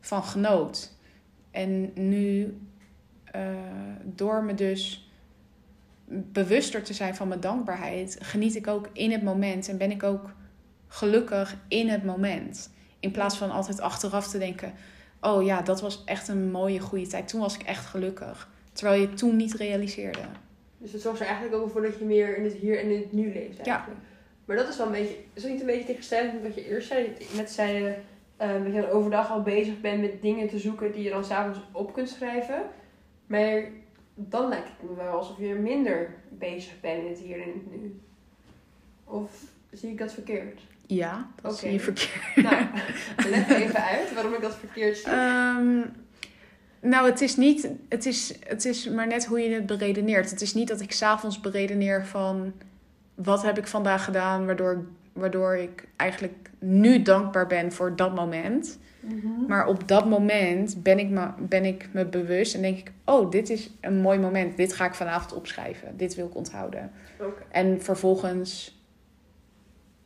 van 0.00 0.24
genoot. 0.24 0.90
En 1.50 1.90
nu, 1.94 2.56
uh, 3.36 3.42
door 4.02 4.44
me 4.44 4.54
dus 4.54 5.11
bewuster 6.12 6.82
te 6.82 6.94
zijn 6.94 7.14
van 7.14 7.28
mijn 7.28 7.40
dankbaarheid, 7.40 8.16
geniet 8.20 8.56
ik 8.56 8.66
ook 8.66 8.88
in 8.92 9.12
het 9.12 9.22
moment 9.22 9.68
en 9.68 9.78
ben 9.78 9.90
ik 9.90 10.02
ook 10.02 10.30
gelukkig 10.88 11.56
in 11.68 11.88
het 11.88 12.04
moment. 12.04 12.70
In 13.00 13.10
plaats 13.10 13.36
van 13.36 13.50
altijd 13.50 13.80
achteraf 13.80 14.28
te 14.28 14.38
denken: 14.38 14.72
oh 15.20 15.44
ja, 15.44 15.62
dat 15.62 15.80
was 15.80 16.04
echt 16.04 16.28
een 16.28 16.50
mooie, 16.50 16.80
goede 16.80 17.06
tijd. 17.06 17.28
Toen 17.28 17.40
was 17.40 17.54
ik 17.54 17.62
echt 17.62 17.86
gelukkig. 17.86 18.50
Terwijl 18.72 19.00
je 19.00 19.06
het 19.06 19.16
toen 19.16 19.36
niet 19.36 19.54
realiseerde. 19.54 20.20
Dus 20.78 20.92
het 20.92 21.00
zorgt 21.00 21.20
er 21.20 21.26
eigenlijk 21.26 21.62
ook 21.62 21.70
voor 21.70 21.82
dat 21.82 21.98
je 21.98 22.04
meer 22.04 22.36
in 22.36 22.44
het 22.44 22.52
hier 22.52 22.78
en 22.78 22.90
in 22.90 23.00
het 23.00 23.12
nu 23.12 23.32
leeft. 23.32 23.58
Eigenlijk. 23.58 24.00
Ja. 24.00 24.06
Maar 24.44 24.56
dat 24.56 24.68
is 24.68 24.76
wel 24.76 24.86
een 24.86 24.92
beetje, 24.92 25.16
is 25.32 25.42
dat 25.42 25.50
niet 25.50 25.60
een 25.60 25.66
beetje 25.66 25.84
tegenstelling 25.84 26.32
met 26.32 26.42
wat 26.42 26.54
je 26.54 26.68
eerst 26.68 26.88
zei? 26.88 27.12
Net 27.34 27.50
zei 27.50 27.72
je 27.72 27.94
uh, 28.42 28.64
dat 28.64 28.74
je 28.74 28.80
dan 28.80 28.90
overdag 28.90 29.30
al 29.30 29.42
bezig 29.42 29.80
bent 29.80 30.00
met 30.00 30.22
dingen 30.22 30.48
te 30.48 30.58
zoeken 30.58 30.92
die 30.92 31.02
je 31.02 31.10
dan 31.10 31.24
s'avonds 31.24 31.58
op 31.72 31.92
kunt 31.92 32.08
schrijven. 32.08 32.62
Maar 33.26 33.62
dan 34.14 34.48
lijkt 34.48 34.68
het 34.68 34.90
me 34.90 34.96
wel 34.96 35.12
alsof 35.12 35.38
je 35.38 35.54
minder 35.54 36.14
bezig 36.28 36.80
bent 36.80 37.02
in 37.02 37.08
het 37.08 37.18
hier 37.18 37.42
en 37.42 37.48
het 37.48 37.80
nu. 37.80 38.00
Of 39.04 39.30
zie 39.70 39.90
ik 39.90 39.98
dat 39.98 40.12
verkeerd? 40.12 40.60
Ja, 40.86 41.30
dat 41.42 41.52
okay. 41.52 41.64
zie 41.64 41.72
je 41.72 41.80
verkeerd. 41.80 42.36
Nou, 42.36 42.66
leg 43.30 43.48
even 43.48 43.82
uit 43.82 44.14
waarom 44.14 44.34
ik 44.34 44.40
dat 44.40 44.54
verkeerd 44.54 44.96
zie. 44.96 45.12
Um, 45.12 45.92
nou, 46.80 47.10
het 47.10 47.20
is 47.20 47.36
niet, 47.36 47.68
het 47.88 48.06
is, 48.06 48.34
het 48.46 48.64
is 48.64 48.88
maar 48.88 49.06
net 49.06 49.26
hoe 49.26 49.40
je 49.40 49.54
het 49.54 49.66
beredeneert. 49.66 50.30
Het 50.30 50.40
is 50.40 50.54
niet 50.54 50.68
dat 50.68 50.80
ik 50.80 50.92
s'avonds 50.92 51.40
beredeneer 51.40 52.06
van 52.06 52.52
wat 53.14 53.42
heb 53.42 53.58
ik 53.58 53.66
vandaag 53.66 54.04
gedaan, 54.04 54.46
waardoor, 54.46 54.84
waardoor 55.12 55.56
ik 55.56 55.88
eigenlijk 55.96 56.50
nu 56.58 57.02
dankbaar 57.02 57.46
ben 57.46 57.72
voor 57.72 57.96
dat 57.96 58.14
moment. 58.14 58.78
Mm-hmm. 59.02 59.46
Maar 59.48 59.66
op 59.66 59.88
dat 59.88 60.08
moment 60.08 60.82
ben 60.82 60.98
ik, 60.98 61.08
me, 61.08 61.28
ben 61.38 61.64
ik 61.64 61.88
me 61.92 62.06
bewust 62.06 62.54
en 62.54 62.62
denk 62.62 62.78
ik: 62.78 62.92
oh, 63.04 63.30
dit 63.30 63.50
is 63.50 63.70
een 63.80 64.00
mooi 64.00 64.18
moment. 64.18 64.56
Dit 64.56 64.72
ga 64.72 64.84
ik 64.84 64.94
vanavond 64.94 65.32
opschrijven. 65.32 65.96
Dit 65.96 66.14
wil 66.14 66.26
ik 66.26 66.34
onthouden. 66.34 66.90
Okay. 67.18 67.44
En 67.50 67.82
vervolgens 67.82 68.80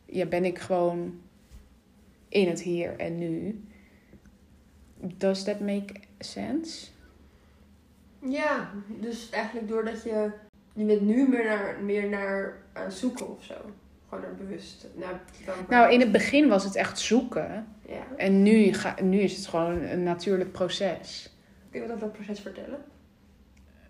ja, 0.05 0.25
ben 0.25 0.45
ik 0.45 0.59
gewoon 0.59 1.19
in 2.29 2.47
het 2.47 2.61
hier 2.61 2.99
en 2.99 3.17
nu. 3.17 3.61
Does 5.17 5.43
that 5.43 5.59
make 5.59 5.93
sense? 6.19 6.87
Ja, 8.19 8.71
dus 8.87 9.29
eigenlijk 9.29 9.67
doordat 9.67 10.03
je. 10.03 10.31
Je 10.73 10.85
bent 10.85 11.01
nu 11.01 11.27
meer 11.29 11.43
naar, 11.43 11.77
meer 11.83 12.09
naar 12.09 12.57
aan 12.73 12.83
het 12.83 12.93
zoeken 12.93 13.29
of 13.29 13.43
zo. 13.43 13.55
Gewoon 14.09 14.23
er 14.23 14.35
bewust 14.35 14.87
naar 14.95 15.21
Nou, 15.69 15.93
in 15.93 15.99
het 15.99 16.11
begin 16.11 16.47
was 16.47 16.63
het 16.63 16.75
echt 16.75 16.99
zoeken. 16.99 17.67
Ja. 17.87 18.15
En 18.17 18.43
nu, 18.43 18.73
ga, 18.73 18.95
nu 19.01 19.19
is 19.19 19.35
het 19.35 19.47
gewoon 19.47 19.81
een 19.81 20.03
natuurlijk 20.03 20.51
proces. 20.51 21.35
Kun 21.71 21.81
je 21.81 21.87
wat 21.87 21.95
over 21.95 22.07
dat 22.07 22.15
proces 22.15 22.39
vertellen? 22.39 22.79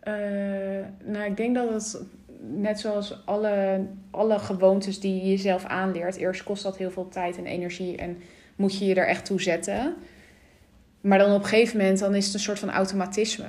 Uh, 0.03 0.85
nou, 1.03 1.25
ik 1.25 1.37
denk 1.37 1.55
dat 1.55 1.73
het 1.73 2.01
net 2.39 2.79
zoals 2.79 3.25
alle, 3.25 3.85
alle 4.11 4.39
gewoontes 4.39 4.99
die 4.99 5.15
je 5.15 5.29
jezelf 5.29 5.65
aanleert, 5.65 6.15
eerst 6.15 6.43
kost 6.43 6.63
dat 6.63 6.77
heel 6.77 6.91
veel 6.91 7.07
tijd 7.07 7.37
en 7.37 7.45
energie 7.45 7.97
en 7.97 8.17
moet 8.55 8.77
je 8.77 8.85
je 8.85 8.95
er 8.95 9.07
echt 9.07 9.25
toe 9.25 9.41
zetten. 9.41 9.95
Maar 11.01 11.17
dan 11.17 11.33
op 11.33 11.41
een 11.41 11.47
gegeven 11.47 11.77
moment 11.77 11.99
dan 11.99 12.15
is 12.15 12.25
het 12.25 12.33
een 12.33 12.39
soort 12.39 12.59
van 12.59 12.71
automatisme. 12.71 13.45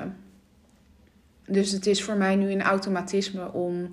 Dus 1.47 1.71
het 1.71 1.87
is 1.87 2.03
voor 2.03 2.17
mij 2.17 2.37
nu 2.37 2.51
een 2.51 2.63
automatisme 2.63 3.53
om 3.53 3.93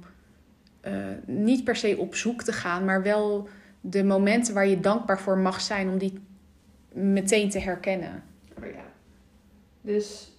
eh, 0.86 0.94
niet 1.26 1.64
per 1.64 1.76
se 1.76 1.98
op 1.98 2.16
zoek 2.16 2.44
te 2.44 2.54
gaan, 2.54 2.86
maar 2.86 3.04
wel 3.04 3.48
de 3.82 4.04
momenten 4.04 4.54
waar 4.54 4.68
je 4.68 4.80
dankbaar 4.80 5.20
voor 5.20 5.38
mag 5.38 5.62
zijn, 5.62 5.90
om 5.90 5.98
die 5.98 6.20
meteen 6.94 7.50
te 7.50 7.60
herkennen. 7.60 8.24
Oh 8.58 8.66
ja. 8.66 8.84
Dus 9.82 10.32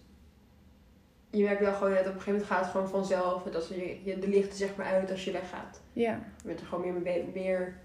je 1.30 1.42
merkt 1.42 1.60
wel 1.60 1.72
gewoon 1.74 1.90
dat 1.90 1.98
op 2.00 2.06
een 2.06 2.12
gegeven 2.12 2.32
moment 2.32 2.50
gaat 2.50 2.60
het 2.60 2.70
gewoon 2.70 2.88
vanzelf. 2.88 3.42
Dat 3.42 3.68
je, 3.68 3.98
je 4.04 4.18
de 4.18 4.28
lichten 4.28 4.56
zeg 4.56 4.76
maar 4.76 4.86
uit 4.86 5.10
als 5.10 5.24
je 5.24 5.30
weggaat. 5.32 5.80
Ja, 5.92 6.20
Je 6.40 6.46
bent 6.46 6.60
er 6.60 6.66
gewoon 6.66 6.92
meer, 6.92 7.02
mee- 7.02 7.28
meer, 7.34 7.76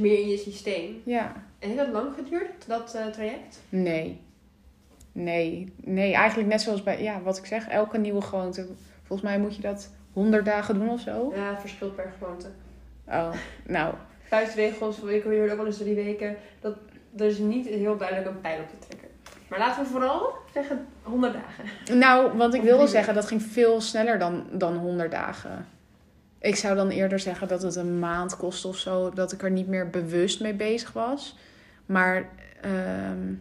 meer 0.00 0.18
in 0.20 0.28
je 0.28 0.36
systeem. 0.36 1.00
ja. 1.04 1.32
En 1.58 1.68
heeft 1.70 1.80
dat 1.84 1.92
lang 1.92 2.14
geduurd, 2.14 2.66
dat 2.66 2.94
eh, 2.94 3.06
traject? 3.06 3.60
Nee. 3.68 4.20
Nee. 5.12 5.72
Nee, 5.84 6.14
eigenlijk 6.14 6.48
net 6.48 6.60
zoals 6.60 6.82
bij, 6.82 7.02
ja, 7.02 7.20
wat 7.22 7.38
ik 7.38 7.46
zeg, 7.46 7.68
elke 7.68 7.98
nieuwe 7.98 8.20
gewoonte. 8.20 8.66
Volgens 9.02 9.28
mij 9.28 9.38
moet 9.38 9.56
je 9.56 9.62
dat 9.62 9.90
100 10.14 10.44
dagen 10.44 10.74
doen 10.74 10.88
of 10.88 11.00
zo. 11.00 11.32
Ja, 11.34 11.50
het 11.50 11.60
verschilt 11.60 11.96
per 11.96 12.12
gewoonte. 12.18 12.46
Oh, 13.06 13.32
nou. 13.66 13.94
Vuistregels, 14.28 15.00
ik 15.00 15.22
hoor 15.22 15.50
ook 15.50 15.56
wel 15.56 15.66
eens 15.66 15.78
drie 15.78 15.94
weken. 15.94 16.36
Dat, 16.60 16.76
er 17.16 17.26
is 17.26 17.38
niet 17.38 17.66
heel 17.66 17.96
duidelijk 17.96 18.28
een 18.28 18.40
pijl 18.40 18.60
op 18.60 18.68
te 18.68 18.86
trekken. 18.86 19.08
Maar 19.48 19.58
laten 19.58 19.82
we 19.82 19.88
vooral 19.88 20.34
zeggen 20.52 20.86
100 21.02 21.32
dagen. 21.32 21.98
Nou, 21.98 22.36
want 22.36 22.54
ik 22.54 22.62
wilde 22.62 22.86
zeggen, 22.86 23.14
dat 23.14 23.26
ging 23.26 23.42
veel 23.42 23.80
sneller 23.80 24.18
dan, 24.18 24.46
dan 24.52 24.76
100 24.76 25.10
dagen. 25.10 25.66
Ik 26.38 26.56
zou 26.56 26.74
dan 26.74 26.88
eerder 26.88 27.18
zeggen 27.18 27.48
dat 27.48 27.62
het 27.62 27.76
een 27.76 27.98
maand 27.98 28.36
kost 28.36 28.64
of 28.64 28.76
zo. 28.76 29.10
Dat 29.10 29.32
ik 29.32 29.42
er 29.42 29.50
niet 29.50 29.68
meer 29.68 29.90
bewust 29.90 30.40
mee 30.40 30.54
bezig 30.54 30.92
was. 30.92 31.36
Maar 31.86 32.28
ehm, 32.60 33.34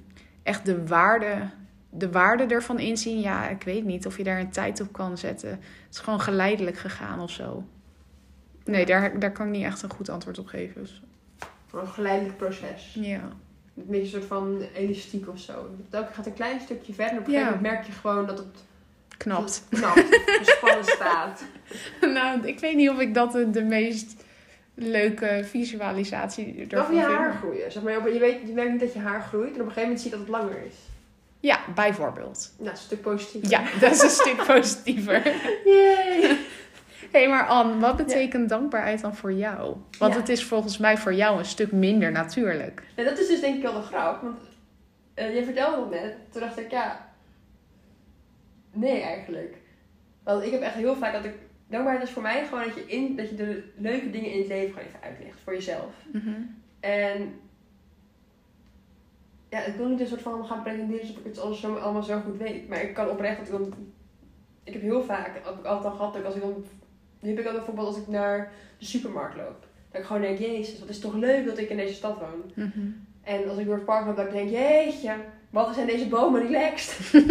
echt 0.43 0.65
de 0.65 0.87
waarde, 0.87 1.35
de 1.97 2.11
waarde 2.11 2.43
ervan 2.45 2.79
inzien. 2.79 3.19
Ja, 3.19 3.49
ik 3.49 3.63
weet 3.63 3.83
niet 3.83 4.05
of 4.05 4.17
je 4.17 4.23
daar 4.23 4.39
een 4.39 4.49
tijd 4.51 4.81
op 4.81 4.91
kan 4.93 5.17
zetten. 5.17 5.49
Het 5.49 5.59
is 5.91 5.99
gewoon 5.99 6.21
geleidelijk 6.21 6.77
gegaan 6.77 7.19
of 7.19 7.31
zo. 7.31 7.63
Nee, 8.65 8.85
daar, 8.85 9.19
daar 9.19 9.31
kan 9.31 9.45
ik 9.45 9.51
niet 9.51 9.65
echt 9.65 9.81
een 9.81 9.91
goed 9.93 10.09
antwoord 10.09 10.39
op 10.39 10.47
geven. 10.47 10.81
Dus, 10.81 11.01
Een 11.73 11.87
geleidelijk 11.87 12.37
proces. 12.37 12.97
ja. 12.99 13.21
Een 13.77 13.83
beetje 13.87 14.01
een 14.03 14.09
soort 14.09 14.25
van 14.25 14.61
elastiek 14.75 15.27
of 15.29 15.39
zo. 15.39 15.69
Elke 15.89 16.13
gaat 16.13 16.25
een 16.25 16.33
klein 16.33 16.59
stukje 16.61 16.93
verder. 16.93 17.19
Op 17.19 17.25
een 17.27 17.33
gegeven 17.33 17.53
moment 17.53 17.71
merk 17.71 17.85
je 17.85 17.91
gewoon 17.91 18.25
dat 18.25 18.37
het 18.37 18.63
Knapt. 19.17 19.63
knapt. 19.69 20.03
gespannen 20.25 20.85
staat. 20.85 21.43
nou, 22.13 22.47
ik 22.47 22.59
weet 22.59 22.75
niet 22.75 22.89
of 22.89 22.99
ik 22.99 23.13
dat 23.13 23.31
de, 23.31 23.49
de 23.49 23.63
meest 23.63 24.23
leuke 24.75 25.41
visualisatie 25.43 26.65
ervan 26.69 26.85
van 26.85 26.95
je 26.95 27.01
vind. 27.01 27.13
haar 27.17 27.33
groeien. 27.33 27.71
Zeg 27.71 27.83
maar, 27.83 28.13
je, 28.13 28.19
weet, 28.19 28.47
je 28.47 28.53
merkt 28.53 28.71
niet 28.71 28.79
dat 28.79 28.93
je 28.93 28.99
haar 28.99 29.21
groeit. 29.21 29.53
En 29.53 29.61
op 29.61 29.67
een 29.67 29.73
gegeven 29.73 29.81
moment 29.81 30.01
zie 30.01 30.09
je 30.11 30.17
dat 30.17 30.25
het 30.27 30.35
langer 30.35 30.65
is. 30.65 30.75
Ja, 31.43 31.59
bijvoorbeeld. 31.75 32.53
Nou, 32.57 32.69
dat 32.69 32.73
is 32.73 32.79
een 32.79 32.85
stuk 32.85 33.01
positiever. 33.01 33.49
Ja, 33.49 33.63
dat 33.79 33.91
is 33.91 34.01
een 34.01 34.09
stuk 34.09 34.43
positiever. 34.53 35.25
Yay! 35.65 36.21
Hé, 37.11 37.19
hey, 37.19 37.27
maar 37.29 37.47
Anne, 37.47 37.79
wat 37.79 37.97
betekent 37.97 38.49
dankbaarheid 38.49 39.01
dan 39.01 39.15
voor 39.15 39.33
jou? 39.33 39.75
Want 39.99 40.13
Ja. 40.13 40.19
het 40.19 40.29
is 40.29 40.43
volgens 40.43 40.77
mij 40.77 40.97
voor 40.97 41.13
jou 41.13 41.39
een 41.39 41.45
stuk 41.45 41.71
minder 41.71 42.11
natuurlijk. 42.11 42.83
En 42.95 43.05
dat 43.05 43.19
is 43.19 43.27
dus 43.27 43.39
denk 43.39 43.55
ik 43.55 43.61
wel 43.61 43.73
de 43.73 43.81
grap. 43.81 44.21
Want 44.21 44.37
eh 45.13 45.35
je 45.35 45.43
vertelde 45.43 45.75
dat 45.77 45.89
net. 46.01 46.15
Toen 46.31 46.41
dacht 46.41 46.59
ik, 46.59 46.71
ja... 46.71 47.11
Nee, 48.71 49.01
eigenlijk. 49.01 49.55
Want 50.23 50.43
ik 50.43 50.51
heb 50.51 50.61
echt 50.61 50.75
heel 50.75 50.95
vaak 50.95 51.13
dat 51.13 51.25
ik... 51.25 51.33
Dankbaarheid 51.67 52.07
is 52.07 52.13
voor 52.13 52.21
mij 52.21 52.45
gewoon 52.45 52.63
dat 52.63 52.75
je, 52.75 52.85
in, 52.85 53.15
dat 53.15 53.29
je 53.29 53.35
de 53.35 53.71
leuke 53.77 54.09
dingen 54.09 54.31
in 54.31 54.39
het 54.39 54.47
leven 54.47 54.73
gewoon 54.73 54.87
even 54.87 55.01
uitlegt. 55.01 55.39
Voor 55.43 55.53
jezelf. 55.53 55.91
En... 56.79 57.39
Ja, 59.53 59.63
ik 59.63 59.75
wil 59.75 59.87
niet 59.87 59.99
een 59.99 60.07
soort 60.07 60.21
van 60.21 60.45
gaan 60.45 60.63
pretenderen 60.63 61.01
alsof 61.01 61.17
ik 61.17 61.23
het 61.23 61.39
alles 61.39 61.59
zo, 61.59 61.75
allemaal 61.75 62.03
zo 62.03 62.19
goed 62.19 62.37
weet. 62.37 62.67
Maar 62.67 62.81
ik 62.81 62.93
kan 62.93 63.09
oprecht 63.09 63.37
dat 63.37 63.45
ik 63.45 63.51
dan... 63.51 63.73
Ik 64.63 64.73
heb 64.73 64.81
heel 64.81 65.03
vaak, 65.03 65.25
heb 65.25 65.35
ik 65.35 65.65
altijd 65.65 65.85
al 65.85 65.91
gehad, 65.91 66.13
dat 66.13 66.21
ik 66.21 66.25
als 66.25 66.35
ik 66.35 66.41
dan... 66.41 66.65
Nu 67.19 67.29
heb 67.29 67.39
ik 67.39 67.45
al 67.45 67.53
bijvoorbeeld 67.53 67.87
als 67.87 67.97
ik 67.97 68.07
naar 68.07 68.51
de 68.77 68.85
supermarkt 68.85 69.37
loop. 69.37 69.65
Dat 69.91 70.01
ik 70.01 70.07
gewoon 70.07 70.21
denk, 70.21 70.39
jezus, 70.39 70.79
wat 70.79 70.89
is 70.89 70.99
toch 70.99 71.13
leuk 71.15 71.45
dat 71.45 71.57
ik 71.57 71.69
in 71.69 71.77
deze 71.77 71.93
stad 71.93 72.19
woon. 72.19 72.65
Mhm. 72.65 72.79
En 73.23 73.49
als 73.49 73.57
ik 73.57 73.65
door 73.65 73.75
het 73.75 73.85
park 73.85 74.05
loop, 74.05 74.15
dat 74.15 74.25
ik 74.25 74.31
denk, 74.31 74.49
jeetje, 74.49 75.15
wat 75.49 75.73
zijn 75.75 75.87
deze 75.87 76.07
bomen 76.07 76.41
relaxed. 76.41 77.11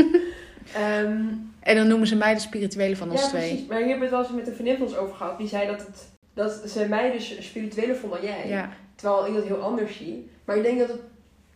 Ehm 0.75 1.25
En 1.61 1.77
dan 1.77 1.87
noemen 1.87 2.07
ze 2.07 2.17
mij 2.17 2.35
de 2.35 2.41
spirituele 2.41 2.97
van 2.97 3.11
ons 3.11 3.23
ja, 3.23 3.29
twee. 3.29 3.49
precies. 3.49 3.67
Maar 3.67 3.79
hier 3.79 3.89
hebben 3.89 4.09
we 4.09 4.17
het 4.17 4.27
wel 4.27 4.37
eens 4.37 4.45
met 4.45 4.47
een 4.47 4.55
vriendin 4.55 4.77
van 4.77 4.87
ons 4.87 4.97
over 4.97 5.15
gehad. 5.15 5.39
Die 5.39 5.49
zei 5.49 5.67
dat, 5.67 5.81
het, 5.87 6.11
dat 6.35 6.71
ze 6.71 6.89
mij 6.89 7.13
dus 7.13 7.47
spiritueler 7.47 7.97
vond 7.97 8.13
dan 8.13 8.23
jij. 8.23 8.49
Ja, 8.49 8.71
Terwijl 8.95 9.27
ik 9.27 9.35
dat 9.35 9.45
heel 9.45 9.61
anders 9.61 9.97
zie. 9.97 10.31
Maar 10.45 10.57
ik 10.57 10.63
denk 10.63 10.79
dat, 10.79 10.89
het, 10.89 11.01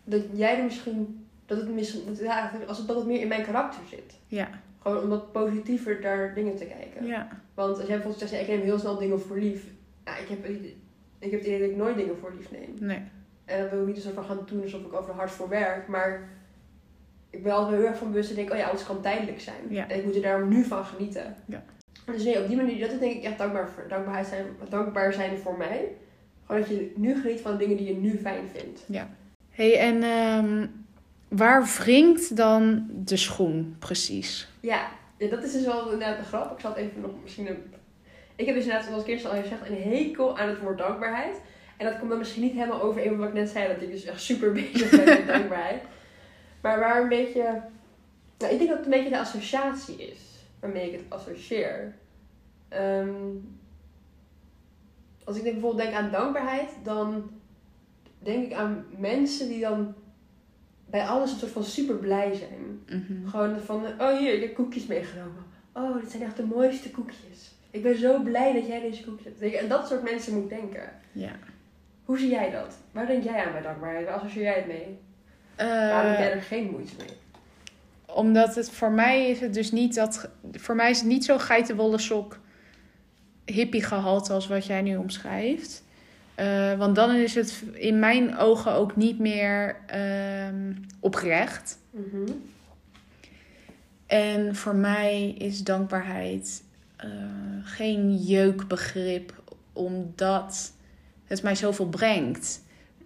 dat 0.06 0.22
jij 0.32 0.58
er 0.58 0.64
misschien... 0.64 1.26
Dat 1.46 1.58
het 1.58 1.68
misschien... 1.68 2.06
Dat, 2.06 2.18
ja, 2.18 2.52
als 2.66 2.78
het, 2.78 2.86
dat 2.86 2.96
het 2.96 3.06
meer 3.06 3.20
in 3.20 3.28
mijn 3.28 3.44
karakter 3.44 3.80
zit. 3.90 4.18
ja, 4.26 4.48
Gewoon 4.78 5.02
om 5.02 5.08
wat 5.08 5.32
positiever 5.32 6.00
daar 6.00 6.34
dingen 6.34 6.56
te 6.56 6.64
kijken. 6.64 7.06
ja. 7.06 7.28
Want 7.54 7.68
als 7.68 7.86
jij 7.86 7.96
bijvoorbeeld 7.96 8.18
zegt, 8.18 8.32
ja, 8.32 8.38
ik 8.38 8.48
neem 8.48 8.60
heel 8.60 8.78
snel 8.78 8.98
dingen 8.98 9.20
voor 9.20 9.38
lief. 9.38 9.64
Ja, 10.04 10.16
ik 10.16 10.28
heb, 10.28 10.44
ik 11.18 11.30
heb 11.30 11.40
het 11.40 11.44
idee 11.48 11.60
dat 11.60 11.70
ik 11.70 11.76
nooit 11.76 11.96
dingen 11.96 12.16
voor 12.16 12.32
lief 12.36 12.50
neem. 12.50 12.74
Nee. 12.78 13.02
En 13.44 13.60
dan 13.60 13.68
wil 13.70 13.80
ik 13.80 13.94
niet 13.94 14.02
soort 14.02 14.14
van 14.14 14.24
gaan 14.24 14.38
doen 14.46 14.62
alsof 14.62 14.80
ik 14.80 14.92
over 14.92 15.14
hard 15.14 15.30
voor 15.30 15.48
werk. 15.48 15.88
Maar 15.88 16.28
ik 17.30 17.42
ben 17.42 17.52
altijd 17.52 17.70
wel 17.70 17.80
heel 17.80 17.88
erg 17.88 17.98
van 17.98 18.10
bewust 18.10 18.30
en 18.30 18.36
denk, 18.36 18.50
oh 18.50 18.56
ja, 18.56 18.68
alles 18.68 18.84
kan 18.86 19.00
tijdelijk 19.00 19.40
zijn. 19.40 19.60
Ja. 19.68 19.88
En 19.88 19.98
ik 19.98 20.04
moet 20.04 20.14
er 20.14 20.22
daarom 20.22 20.48
nu 20.48 20.64
van 20.64 20.84
genieten. 20.84 21.36
Ja. 21.46 21.62
Dus 22.04 22.24
nee, 22.24 22.40
op 22.42 22.48
die 22.48 22.56
manier, 22.56 22.80
dat 22.80 22.90
is 22.92 22.98
denk 22.98 23.16
ik 23.16 23.22
echt 23.22 23.38
dankbaar, 23.38 23.68
voor, 23.68 23.84
dankbaarheid 23.88 24.26
zijn, 24.26 24.46
dankbaar 24.68 25.12
zijn 25.12 25.38
voor 25.38 25.56
mij. 25.56 25.88
Gewoon 26.44 26.60
dat 26.60 26.70
je 26.70 26.92
nu 26.96 27.20
geniet 27.20 27.40
van 27.40 27.56
dingen 27.58 27.76
die 27.76 27.86
je 27.86 27.96
nu 28.00 28.18
fijn 28.18 28.48
vindt. 28.54 28.84
Hey, 29.56 29.78
en 29.78 30.02
ehm, 30.02 30.66
waar 31.28 31.64
wringt 31.64 32.36
dan 32.36 32.86
de 33.04 33.16
schoen 33.16 33.76
precies? 33.78 34.48
Ja, 34.60 34.88
dat 35.18 35.42
is 35.42 35.52
dus 35.52 35.64
wel 35.64 35.84
inderdaad 35.84 36.18
een 36.18 36.24
grap. 36.24 36.52
Ik 36.52 36.60
zal 36.60 36.70
het 36.70 36.78
even 36.78 37.00
nog 37.00 37.10
misschien... 37.22 37.48
Een... 37.48 37.74
Ik 38.36 38.46
heb 38.46 38.54
dus 38.54 38.64
inderdaad, 38.64 38.88
zoals 38.88 39.02
ik 39.02 39.08
eerst 39.08 39.24
al 39.24 39.40
gezegd, 39.42 39.68
een 39.68 39.82
hekel 39.82 40.38
aan 40.38 40.48
het 40.48 40.60
woord 40.60 40.78
dankbaarheid. 40.78 41.40
En 41.76 41.86
dat 41.86 41.98
komt 41.98 42.10
dan 42.10 42.18
misschien 42.18 42.42
niet 42.42 42.52
helemaal 42.52 42.82
overeen 42.82 43.18
wat 43.18 43.28
ik 43.28 43.34
net 43.34 43.48
zei, 43.48 43.72
dat 43.72 43.82
ik 43.82 43.90
dus 43.90 44.04
echt 44.04 44.20
super 44.20 44.52
bezig 44.52 44.90
ben 44.90 45.04
met 45.04 45.26
dankbaarheid. 45.36 45.82
Maar 46.60 46.78
waar 46.78 47.02
een 47.02 47.08
beetje... 47.08 47.62
Nou, 48.38 48.52
ik 48.52 48.58
denk 48.58 48.68
dat 48.68 48.76
het 48.76 48.86
een 48.86 48.92
beetje 48.92 49.10
de 49.10 49.18
associatie 49.18 49.96
is 49.96 50.18
waarmee 50.60 50.86
ik 50.86 50.92
het 50.92 51.04
associeer. 51.08 51.94
Ehm, 52.68 53.14
als 55.24 55.36
ik 55.36 55.42
denk, 55.42 55.54
bijvoorbeeld 55.54 55.82
denk 55.82 55.94
aan 55.94 56.10
dankbaarheid, 56.10 56.70
dan 56.82 57.30
denk 58.26 58.44
ik 58.44 58.52
aan 58.52 58.84
mensen 58.98 59.48
die 59.48 59.60
dan 59.60 59.94
bij 60.90 61.06
alles 61.06 61.32
een 61.32 61.38
soort 61.38 61.52
van 61.52 61.64
super 61.64 61.94
blij 61.94 62.34
zijn. 62.34 62.80
Mhm. 62.86 63.28
Gewoon 63.28 63.60
van, 63.60 63.84
oh 63.98 64.18
hier, 64.18 64.34
ik 64.34 64.40
heb 64.40 64.54
koekjes 64.54 64.86
meegenomen. 64.86 65.44
Oh, 65.72 66.00
dit 66.00 66.10
zijn 66.10 66.22
echt 66.22 66.36
de 66.36 66.44
mooiste 66.44 66.90
koekjes. 66.90 67.54
Ik 67.70 67.82
ben 67.82 67.98
zo 67.98 68.22
blij 68.22 68.52
dat 68.52 68.66
jij 68.66 68.80
deze 68.80 69.04
koekjes 69.04 69.32
hebt. 69.38 69.54
En 69.54 69.68
dat 69.68 69.88
soort 69.88 70.02
mensen 70.02 70.34
moet 70.34 70.48
denken. 70.48 70.92
Ja. 71.12 71.32
Hoe 72.04 72.18
zie 72.18 72.30
jij 72.30 72.50
dat? 72.50 72.76
Waar 72.92 73.06
denk 73.06 73.24
jij 73.24 73.44
aan 73.46 73.52
bij 73.52 73.62
dankbaarheid? 73.62 74.06
Waar 74.06 74.14
associeer 74.14 74.42
jij 74.42 74.54
het 74.54 74.66
mee? 74.66 74.98
Waarom 75.56 76.10
heb 76.10 76.18
jij 76.18 76.32
er 76.32 76.42
geen 76.42 76.70
moeite 76.70 76.92
mee? 76.98 77.16
omdat 78.16 78.54
het 78.54 78.70
voor 78.70 78.90
mij 78.90 79.30
is 79.30 79.40
het 79.40 79.54
dus 79.54 79.72
niet 79.72 79.94
dat. 79.94 80.28
Voor 80.52 80.74
mij 80.74 80.90
is 80.90 80.98
het 80.98 81.06
niet 81.06 81.24
zo 81.24 81.38
geitenwolle 81.38 81.98
sok 81.98 82.38
hippie 83.44 83.82
gehalte 83.82 84.32
als 84.32 84.46
wat 84.46 84.66
jij 84.66 84.82
nu 84.82 84.96
omschrijft. 84.96 85.84
Eh, 86.36 86.78
want 86.78 86.94
dan 86.94 87.14
is 87.14 87.34
het 87.34 87.62
in 87.72 87.98
mijn 87.98 88.36
ogen 88.36 88.72
ook 88.72 88.96
niet 88.96 89.18
meer 89.18 89.76
ehm, 89.86 90.72
oprecht. 91.00 91.78
Mhm. 91.90 92.32
En 94.06 94.56
voor 94.56 94.74
mij 94.74 95.28
is 95.38 95.64
dankbaarheid 95.64 96.62
eh, 96.96 97.10
geen 97.62 98.16
jeukbegrip, 98.16 99.42
omdat 99.72 100.72
het 101.24 101.42
mij 101.42 101.54
zoveel 101.54 101.88
brengt. 101.88 102.62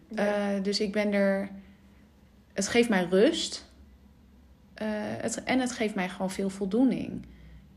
Ja. 0.09 0.55
Eh, 0.55 0.63
dus 0.63 0.81
ik 0.81 0.93
ben 0.93 1.13
er. 1.13 1.49
Het 2.53 2.69
geeft 2.69 2.89
mij 2.89 3.07
rust. 3.11 3.69
Het, 5.21 5.45
en 5.45 5.61
het 5.61 5.73
geeft 5.73 5.95
mij 5.95 6.09
gewoon 6.09 6.31
veel 6.31 6.51
voldoening. 6.51 7.27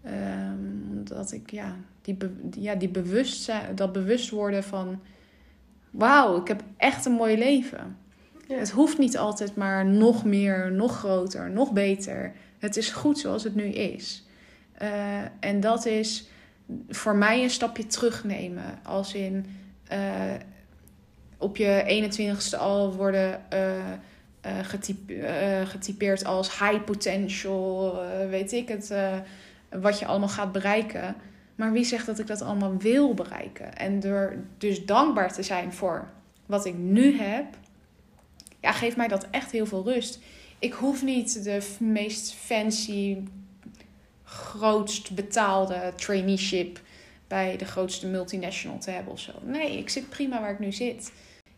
Ehm, 0.04 0.98
omdat 0.98 1.32
ik, 1.32 1.52
ja, 1.52 1.76
die, 2.02 2.18
ja, 2.52 2.76
die 2.76 2.90
bewustzijn, 2.90 3.76
dat 3.76 3.92
bewust 3.92 4.30
worden 4.30 4.64
van. 4.64 5.02
Wauw, 5.94 6.42
ik 6.42 6.48
heb 6.48 6.64
echt 6.78 7.06
een 7.06 7.12
mooi 7.12 7.38
leven. 7.38 7.98
Ja. 8.48 8.58
Het 8.58 8.72
hoeft 8.72 8.98
niet 8.98 9.18
altijd 9.18 9.56
maar 9.56 9.86
nog 9.86 10.26
meer, 10.26 10.72
nog 10.72 10.98
groter, 10.98 11.50
nog 11.50 11.72
beter. 11.72 12.34
Het 12.60 12.78
is 12.78 12.90
goed 12.90 13.20
zoals 13.20 13.44
het 13.44 13.56
nu 13.56 13.64
is. 13.64 14.26
Eh, 14.74 15.22
en 15.40 15.60
dat 15.60 15.86
is 15.86 16.28
voor 16.90 17.16
mij 17.16 17.44
een 17.44 17.50
stapje 17.50 17.86
terugnemen. 17.86 18.80
Als 18.84 19.14
in 19.14 19.46
eh, 19.88 20.34
op 21.38 21.58
je 21.58 21.84
21ste 22.54 22.58
al 22.58 22.94
worden 22.94 23.52
eh, 23.52 24.60
getype- 24.62 25.64
getypeerd 25.66 26.26
als 26.26 26.60
high 26.60 26.84
potential, 26.84 28.00
weet 28.30 28.52
ik 28.52 28.68
het, 28.68 28.94
wat 29.70 30.00
je 30.00 30.06
allemaal 30.06 30.30
gaat 30.30 30.52
bereiken. 30.52 31.16
Maar 31.56 31.72
wie 31.72 31.84
zegt 31.84 32.06
dat 32.06 32.20
ik 32.20 32.28
dat 32.28 32.42
allemaal 32.42 32.78
wil 32.78 33.14
bereiken? 33.14 33.78
En 33.78 34.00
door 34.00 34.36
dus 34.58 34.86
dankbaar 34.86 35.34
te 35.34 35.44
zijn 35.44 35.74
voor 35.74 36.10
wat 36.46 36.66
ik 36.66 36.78
nu 36.78 37.18
heb, 37.18 37.46
ja, 38.60 38.72
geeft 38.72 38.98
mij 38.98 39.08
dat 39.08 39.28
echt 39.32 39.52
heel 39.52 39.66
veel 39.66 39.84
rust. 39.84 40.20
Ik 40.60 40.74
hoef 40.74 41.04
niet 41.04 41.44
de 41.44 41.68
meest 41.80 42.34
fancy, 42.34 43.18
grootst 44.24 45.16
betaalde 45.16 45.94
traineeship 45.96 46.82
bij 47.28 47.58
de 47.58 47.66
grootste 47.66 48.08
multinational 48.08 48.78
te 48.78 48.92
hebben 48.92 49.14
of 49.14 49.20
zo. 49.20 49.32
Nee, 49.44 49.78
ik 49.78 49.90
zit 49.90 50.10
prima 50.10 50.42
waar 50.42 50.52
ik 50.52 50.60
nu 50.60 50.72
zit. 50.72 51.12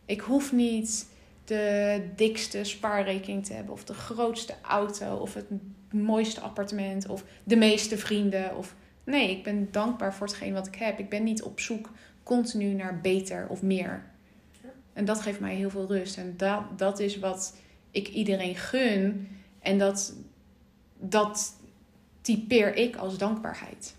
Ik 0.06 0.22
hoef 0.22 0.52
niet 0.52 1.08
de 1.46 2.02
dikste 2.16 2.64
spaarrekening 2.64 3.46
te 3.46 3.54
hebben 3.54 3.74
of 3.74 3.84
de 3.84 3.94
grootste 3.94 4.54
auto 4.62 5.16
of 5.16 5.34
het 5.34 5.46
mooiste 5.92 6.42
appartement 6.42 7.08
of 7.08 7.24
de 7.44 7.56
meeste 7.56 7.98
vrienden 7.98 8.58
of 8.58 8.75
nee, 9.06 9.32
ik 9.32 9.44
ben 9.44 9.72
dankbaar 9.72 10.14
voor 10.14 10.28
hetgeen 10.28 10.54
wat 10.54 10.68
ik 10.68 10.76
heb. 10.76 11.00
Ik 11.00 11.10
ben 11.10 11.24
niet 11.24 11.44
op 11.44 11.60
zoek 11.60 11.90
continu 12.24 12.74
naar 12.74 13.02
beter 13.02 13.48
of 13.48 13.62
meer. 13.62 14.04
En 14.94 15.06
dat 15.06 15.22
geeft 15.22 15.40
mij 15.40 15.56
heel 15.56 15.70
veel 15.70 15.88
rust 15.88 16.18
en 16.18 16.34
dat, 16.38 16.64
dat 16.78 17.00
is 17.00 17.20
wat 17.20 17.58
ik 17.92 18.08
iedereen 18.08 18.56
gun 18.56 19.28
en 19.60 19.78
dat 19.78 20.14
dat 20.98 21.56
typeer 22.22 22.76
ik 22.76 22.96
als 22.96 23.18
dankbaarheid. 23.18 23.96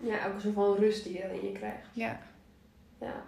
Ja, 0.00 0.26
ook 0.26 0.34
een 0.34 0.40
soort 0.40 0.54
van 0.54 0.76
rust 0.76 1.04
die 1.04 1.12
je 1.12 1.20
dan 1.20 1.40
in 1.40 1.46
je 1.46 1.52
krijgt. 1.52 1.86
Ja. 1.92 2.20
Ja. 3.00 3.22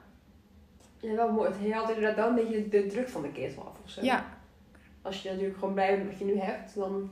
Ja, 1.01 1.15
wel 1.15 1.33
mooi. 1.33 1.51
Je 1.63 1.73
haalt 1.73 1.89
inderdaad 1.89 2.17
wel 2.17 2.29
een 2.29 2.35
beetje 2.35 2.69
de 2.69 2.87
druk 2.87 3.09
van 3.09 3.23
de 3.23 3.33
ketel 3.33 3.63
af 3.63 3.77
of 3.85 3.91
zo. 3.91 4.03
Ja, 4.03 4.27
Als 5.03 5.23
je 5.23 5.31
natuurlijk 5.31 5.59
gewoon 5.59 5.75
blij 5.75 5.89
bent 5.91 6.03
met 6.03 6.19
wat 6.19 6.19
je 6.19 6.35
nu 6.35 6.41
hebt, 6.41 6.75
dan... 6.75 7.11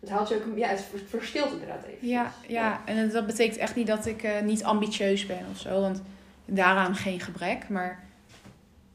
Het 0.00 0.10
haalt 0.10 0.28
je 0.28 0.34
ook... 0.34 0.56
Ja, 0.58 0.68
het 0.68 0.84
verstilt 1.08 1.52
inderdaad 1.52 1.84
even. 1.84 2.08
Ja, 2.08 2.32
ja, 2.48 2.80
en 2.84 3.10
dat 3.10 3.26
betekent 3.26 3.58
echt 3.58 3.76
niet 3.76 3.86
dat 3.86 4.06
ik 4.06 4.22
eh, 4.22 4.40
niet 4.40 4.64
ambitieus 4.64 5.26
ben 5.26 5.46
of 5.50 5.58
zo. 5.58 5.80
Want 5.80 6.02
daaraan 6.44 6.94
geen 6.94 7.20
gebrek. 7.20 7.68
Maar 7.68 8.04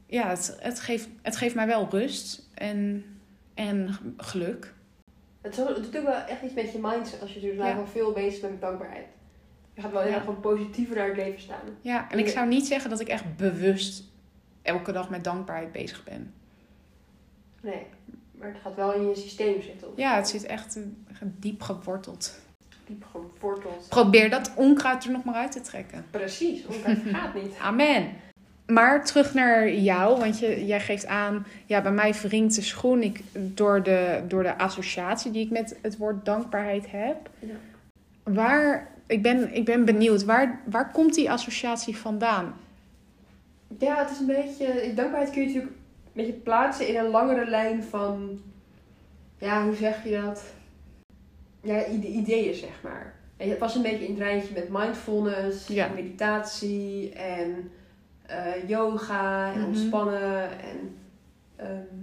ja, 0.06 0.28
het, 0.28 0.56
het, 0.60 0.80
geeft, 0.80 1.08
het 1.22 1.36
geeft 1.36 1.54
mij 1.54 1.66
wel 1.66 1.88
rust 1.90 2.48
en, 2.54 3.04
en 3.54 3.96
geluk. 4.16 4.74
Het, 5.40 5.56
doet 5.56 5.96
ook 5.96 6.04
wel 6.04 6.14
echt 6.14 6.42
iets 6.42 6.54
met 6.54 6.72
je 6.72 6.78
mindset 6.80 7.20
als 7.20 7.32
je 7.34 7.40
dus 7.40 7.54
Ja. 7.56 7.74
wel 7.76 7.86
veel 7.86 8.12
bezig 8.12 8.40
bent 8.40 8.52
met 8.52 8.60
dankbaarheid. 8.60 9.06
Je 9.74 9.80
gaat 9.80 9.92
wel 9.92 10.00
heel 10.02 10.10
Ja. 10.10 10.24
erg 10.26 10.40
positiever 10.40 10.96
naar 10.96 11.06
het 11.06 11.16
leven 11.16 11.40
staan. 11.40 11.60
Ja, 11.80 12.10
en 12.10 12.18
ik 12.18 12.28
zou 12.28 12.48
niet 12.48 12.66
zeggen 12.66 12.90
dat 12.90 13.00
ik 13.00 13.08
echt 13.08 13.36
bewust 13.36 14.04
elke 14.62 14.92
dag 14.92 15.10
met 15.10 15.24
dankbaarheid 15.24 15.72
bezig 15.72 16.04
ben. 16.04 16.34
Nee, 17.62 17.86
maar 18.38 18.48
het 18.48 18.56
gaat 18.62 18.74
wel 18.74 18.92
in 18.92 19.08
je 19.08 19.14
systeem 19.14 19.62
zitten. 19.62 19.88
Ja, 19.96 20.16
het 20.16 20.28
zit 20.28 20.46
echt 20.46 20.78
diep 21.20 21.62
geworteld. 21.62 22.38
Diep 22.86 23.04
geworteld. 23.10 23.86
Probeer 23.88 24.30
dat 24.30 24.52
onkruid 24.54 25.04
er 25.04 25.10
nog 25.10 25.24
maar 25.24 25.34
uit 25.34 25.52
te 25.52 25.60
trekken. 25.60 26.04
Precies, 26.10 26.62
het 26.82 26.98
gaat 27.14 27.34
niet. 27.34 27.56
Amen. 27.60 28.08
Maar 28.66 29.04
terug 29.04 29.34
naar 29.34 29.72
jou, 29.72 30.18
want 30.18 30.38
je, 30.38 30.66
jij 30.66 30.80
geeft 30.80 31.06
aan, 31.06 31.46
ja, 31.66 31.82
bij 31.82 31.92
mij 31.92 32.14
wringt 32.14 32.54
de 32.54 32.62
schoen 32.62 33.02
ik, 33.02 33.20
door, 33.32 33.82
de, 33.82 34.22
door 34.28 34.42
de 34.42 34.58
associatie 34.58 35.30
die 35.30 35.44
ik 35.44 35.50
met 35.50 35.76
het 35.82 35.96
woord 35.96 36.24
dankbaarheid 36.24 36.90
heb. 36.90 37.30
Ja. 37.38 37.54
Waar, 38.22 38.90
ik 39.06 39.22
ben, 39.22 39.54
ik 39.54 39.64
ben 39.64 39.84
benieuwd, 39.84 40.24
waar, 40.24 40.60
waar 40.64 40.90
komt 40.90 41.14
die 41.14 41.30
associatie 41.30 41.96
vandaan? 41.96 42.54
Ja, 43.78 43.98
het 43.98 44.10
is 44.10 44.18
een 44.18 44.26
beetje... 44.26 44.92
Dankbaarheid 44.94 45.30
kun 45.30 45.40
je 45.40 45.46
natuurlijk 45.46 45.74
beetje 46.16 46.32
plaatsen 46.32 46.88
in 46.88 46.96
een 46.96 47.10
langere 47.10 47.50
lijn 47.50 47.82
van... 47.82 48.40
Ja, 49.38 49.64
hoe 49.64 49.74
zeg 49.74 50.04
je 50.04 50.20
dat? 50.20 50.54
Ja, 51.62 51.86
ide- 51.86 52.06
ideeën, 52.06 52.54
zeg 52.54 52.82
maar. 52.82 53.14
En 53.36 53.50
het 53.50 53.58
was 53.58 53.74
een 53.74 53.82
beetje 53.82 54.04
in 54.06 54.10
het 54.14 54.22
rijtje 54.22 54.54
met 54.54 54.68
mindfulness, 54.70 55.66
Ja. 55.68 55.86
en 55.86 55.94
meditatie 55.94 57.12
en 57.12 57.70
eh, 58.26 58.68
yoga 58.68 59.52
en 59.52 59.58
Mhm. 59.58 59.66
ontspannen. 59.68 60.42
En 60.60 60.96
ehm, 61.56 61.96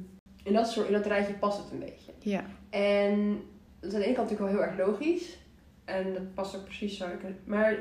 in, 0.44 0.54
dat 0.54 0.70
soort, 0.72 0.88
in 0.88 0.94
dat 0.94 1.06
rijtje 1.06 1.34
past 1.34 1.58
het 1.64 1.72
een 1.72 1.80
beetje. 1.80 2.12
Ja, 2.20 2.44
En 2.70 3.42
dat 3.80 3.90
is 3.90 3.94
aan 3.94 4.00
de 4.00 4.06
ene 4.06 4.16
kant 4.16 4.30
natuurlijk 4.30 4.58
wel 4.58 4.66
heel 4.68 4.78
erg 4.78 4.88
logisch. 4.88 5.38
En 5.86 6.14
dat 6.14 6.34
past 6.34 6.56
ook 6.56 6.64
precies 6.64 6.98
zo. 6.98 7.06
Maar 7.46 7.76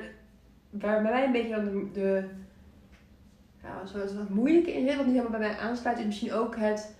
waar 0.70 1.02
bij 1.02 1.12
mij 1.12 1.24
een 1.24 1.32
beetje 1.32 1.54
dan 1.54 1.64
de, 1.64 1.90
de 1.92 2.24
ja, 3.62 3.86
zo 3.86 3.98
het 3.98 4.16
wat 4.16 4.28
moeilijke 4.28 4.72
in 4.72 4.86
zit, 4.86 4.96
wat 4.96 5.06
niet 5.06 5.14
helemaal 5.16 5.38
bij 5.38 5.48
mij 5.48 5.58
aansluit, 5.58 5.98
is 5.98 6.04
misschien 6.04 6.32
ook 6.32 6.56
het, 6.56 6.94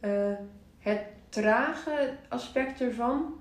eh, 0.00 0.32
het 0.78 1.00
trage 1.28 2.10
aspect 2.28 2.80
ervan. 2.80 3.34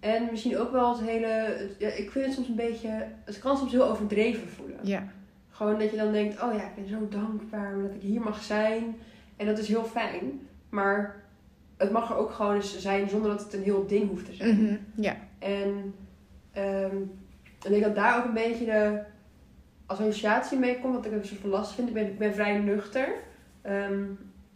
En 0.00 0.28
misschien 0.30 0.58
ook 0.58 0.72
wel 0.72 0.88
het 0.98 1.06
hele. 1.08 1.56
ja, 1.78 1.88
ik 1.88 2.10
vind 2.10 2.24
het 2.24 2.34
soms 2.34 2.48
een 2.48 2.54
beetje. 2.54 3.06
Het 3.24 3.38
kan 3.38 3.56
soms 3.56 3.72
heel 3.72 3.88
overdreven 3.88 4.48
voelen. 4.48 4.78
ja, 4.82 5.04
Gewoon 5.50 5.78
dat 5.78 5.90
je 5.90 5.96
dan 5.96 6.12
denkt: 6.12 6.42
oh 6.42 6.52
ja, 6.54 6.62
ik 6.62 6.74
ben 6.74 6.88
zo 6.88 7.08
dankbaar 7.08 7.82
dat 7.82 7.94
ik 7.94 8.02
hier 8.02 8.20
mag 8.20 8.42
zijn. 8.42 8.96
En 9.36 9.46
dat 9.46 9.58
is 9.58 9.68
heel 9.68 9.84
fijn. 9.84 10.40
Maar 10.68 11.22
het 11.76 11.90
mag 11.90 12.10
er 12.10 12.16
ook 12.16 12.30
gewoon 12.30 12.54
eens 12.54 12.78
zijn 12.78 13.08
zonder 13.08 13.30
dat 13.30 13.42
het 13.42 13.52
een 13.52 13.62
heel 13.62 13.86
ding 13.86 14.08
hoeft 14.08 14.26
te 14.26 14.34
zijn. 14.34 14.62
mhm, 14.64 14.76
ja, 14.94 15.16
En 15.38 15.94
ehm, 16.52 16.96
ik 17.42 17.70
denk 17.70 17.82
dat 17.82 17.94
daar 17.94 18.18
ook 18.18 18.24
een 18.24 18.34
beetje 18.34 18.64
de 18.64 19.00
associatie 19.90 20.58
mee 20.58 20.78
komt. 20.80 20.94
Wat 20.94 21.04
ik 21.06 21.12
een 21.12 21.24
soort 21.24 21.40
van 21.40 21.50
lastig 21.50 21.74
vind. 21.74 21.88
Ik 21.88 21.94
ben, 21.94 22.06
ik 22.06 22.18
ben 22.18 22.34
vrij 22.34 22.58
nuchter. 22.58 23.08
Ehm, 23.62 24.02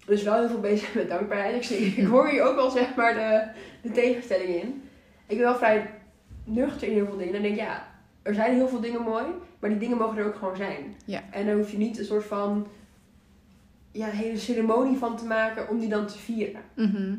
dus 0.07 0.23
wel 0.23 0.35
heel 0.39 0.49
veel 0.49 0.61
bezig 0.61 0.95
met 0.95 1.09
dankbaarheid. 1.09 1.55
Ik, 1.55 1.63
zie, 1.63 1.79
ik 2.03 2.07
hoor 2.07 2.29
hier 2.29 2.43
ook 2.43 2.55
wel 2.57 2.71
zeg 2.71 2.95
maar 2.95 3.15
de, 3.15 3.49
de 3.89 3.95
tegenstelling 3.95 4.49
in. 4.63 4.83
Ik 5.27 5.37
ben 5.37 5.47
wel 5.47 5.55
vrij 5.57 5.91
nuchter 6.45 6.89
in 6.89 6.95
heel 6.95 7.07
veel 7.07 7.17
dingen. 7.17 7.35
En 7.35 7.43
denk 7.43 7.57
ja, 7.57 7.87
er 8.23 8.35
zijn 8.35 8.55
heel 8.55 8.69
veel 8.69 8.81
dingen 8.81 9.03
mooi. 9.03 9.25
Maar 9.59 9.71
die 9.71 9.79
dingen 9.79 9.97
mogen 9.97 10.19
er 10.19 10.27
ook 10.27 10.35
gewoon 10.37 10.57
zijn. 10.57 10.95
Ja. 11.05 11.23
En 11.31 11.47
dan 11.47 11.57
hoef 11.57 11.71
je 11.71 11.77
niet 11.79 11.99
een 11.99 12.05
soort 12.05 12.25
van 12.25 12.67
ja, 13.93 14.07
hele 14.07 14.39
ceremonie 14.39 14.97
van 14.99 15.17
te 15.17 15.25
maken 15.25 15.69
om 15.69 15.79
die 15.79 15.89
dan 15.89 16.07
te 16.07 16.19
vieren. 16.19 16.61
mhm, 16.75 17.13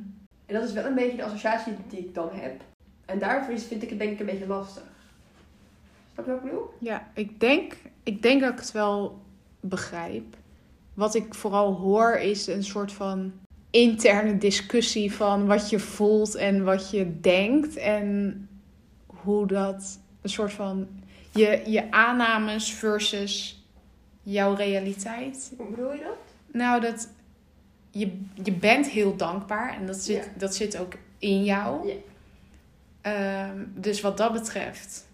En 0.45 0.53
dat 0.53 0.63
is 0.63 0.73
wel 0.73 0.85
een 0.85 0.95
beetje 0.95 1.17
de 1.17 1.23
associatie 1.23 1.73
die 1.87 1.99
ik 1.99 2.13
dan 2.13 2.29
heb. 2.33 2.61
En 3.05 3.19
daarvoor 3.19 3.53
is- 3.53 3.63
vind 3.65 3.83
ik 3.83 3.89
het 3.89 3.99
denk 3.99 4.11
ik 4.11 4.19
een 4.19 4.25
beetje 4.25 4.47
lastig. 4.47 4.83
Snap 6.13 6.25
je 6.25 6.31
wat 6.31 6.39
ik 6.43 6.45
bedoel? 6.49 6.69
ja. 6.79 7.07
Ik 7.13 7.39
denk, 7.39 7.73
ik 8.05 8.21
denk 8.21 8.41
dat 8.41 8.51
ik 8.53 8.59
het 8.59 8.71
wel 8.71 9.21
begrijp. 9.59 10.37
Wat 10.93 11.15
ik 11.15 11.33
vooral 11.33 11.73
hoor 11.73 12.17
is 12.17 12.47
een 12.47 12.63
soort 12.63 12.91
van 12.91 13.33
interne 13.69 14.37
discussie 14.37 15.13
van 15.13 15.45
wat 15.45 15.69
je 15.69 15.79
voelt 15.79 16.35
en 16.35 16.63
wat 16.63 16.89
je 16.89 17.19
denkt. 17.19 17.77
En 17.77 18.49
hoe 19.05 19.47
dat 19.47 19.99
een 20.21 20.29
soort 20.29 20.53
van 20.53 20.87
je, 21.31 21.61
je 21.65 21.91
aannames 21.91 22.73
versus 22.73 23.63
jouw 24.21 24.53
realiteit. 24.53 25.53
Hoe 25.57 25.69
bedoel 25.69 25.93
je 25.93 25.99
dat? 26.03 26.17
Nou, 26.51 26.81
dat 26.81 27.09
je, 27.91 28.21
je 28.43 28.51
bent 28.51 28.89
heel 28.89 29.15
dankbaar 29.15 29.77
en 29.77 29.85
dat 29.85 29.97
zit, 29.97 30.23
Ja. 30.25 30.31
dat 30.37 30.55
zit 30.55 30.77
ook 30.77 30.93
in 31.17 31.43
jou. 31.43 31.87
Ja. 31.87 31.93
Ehm, 33.01 33.65
dus 33.73 34.01
wat 34.01 34.17
dat 34.17 34.33
betreft 34.33 35.05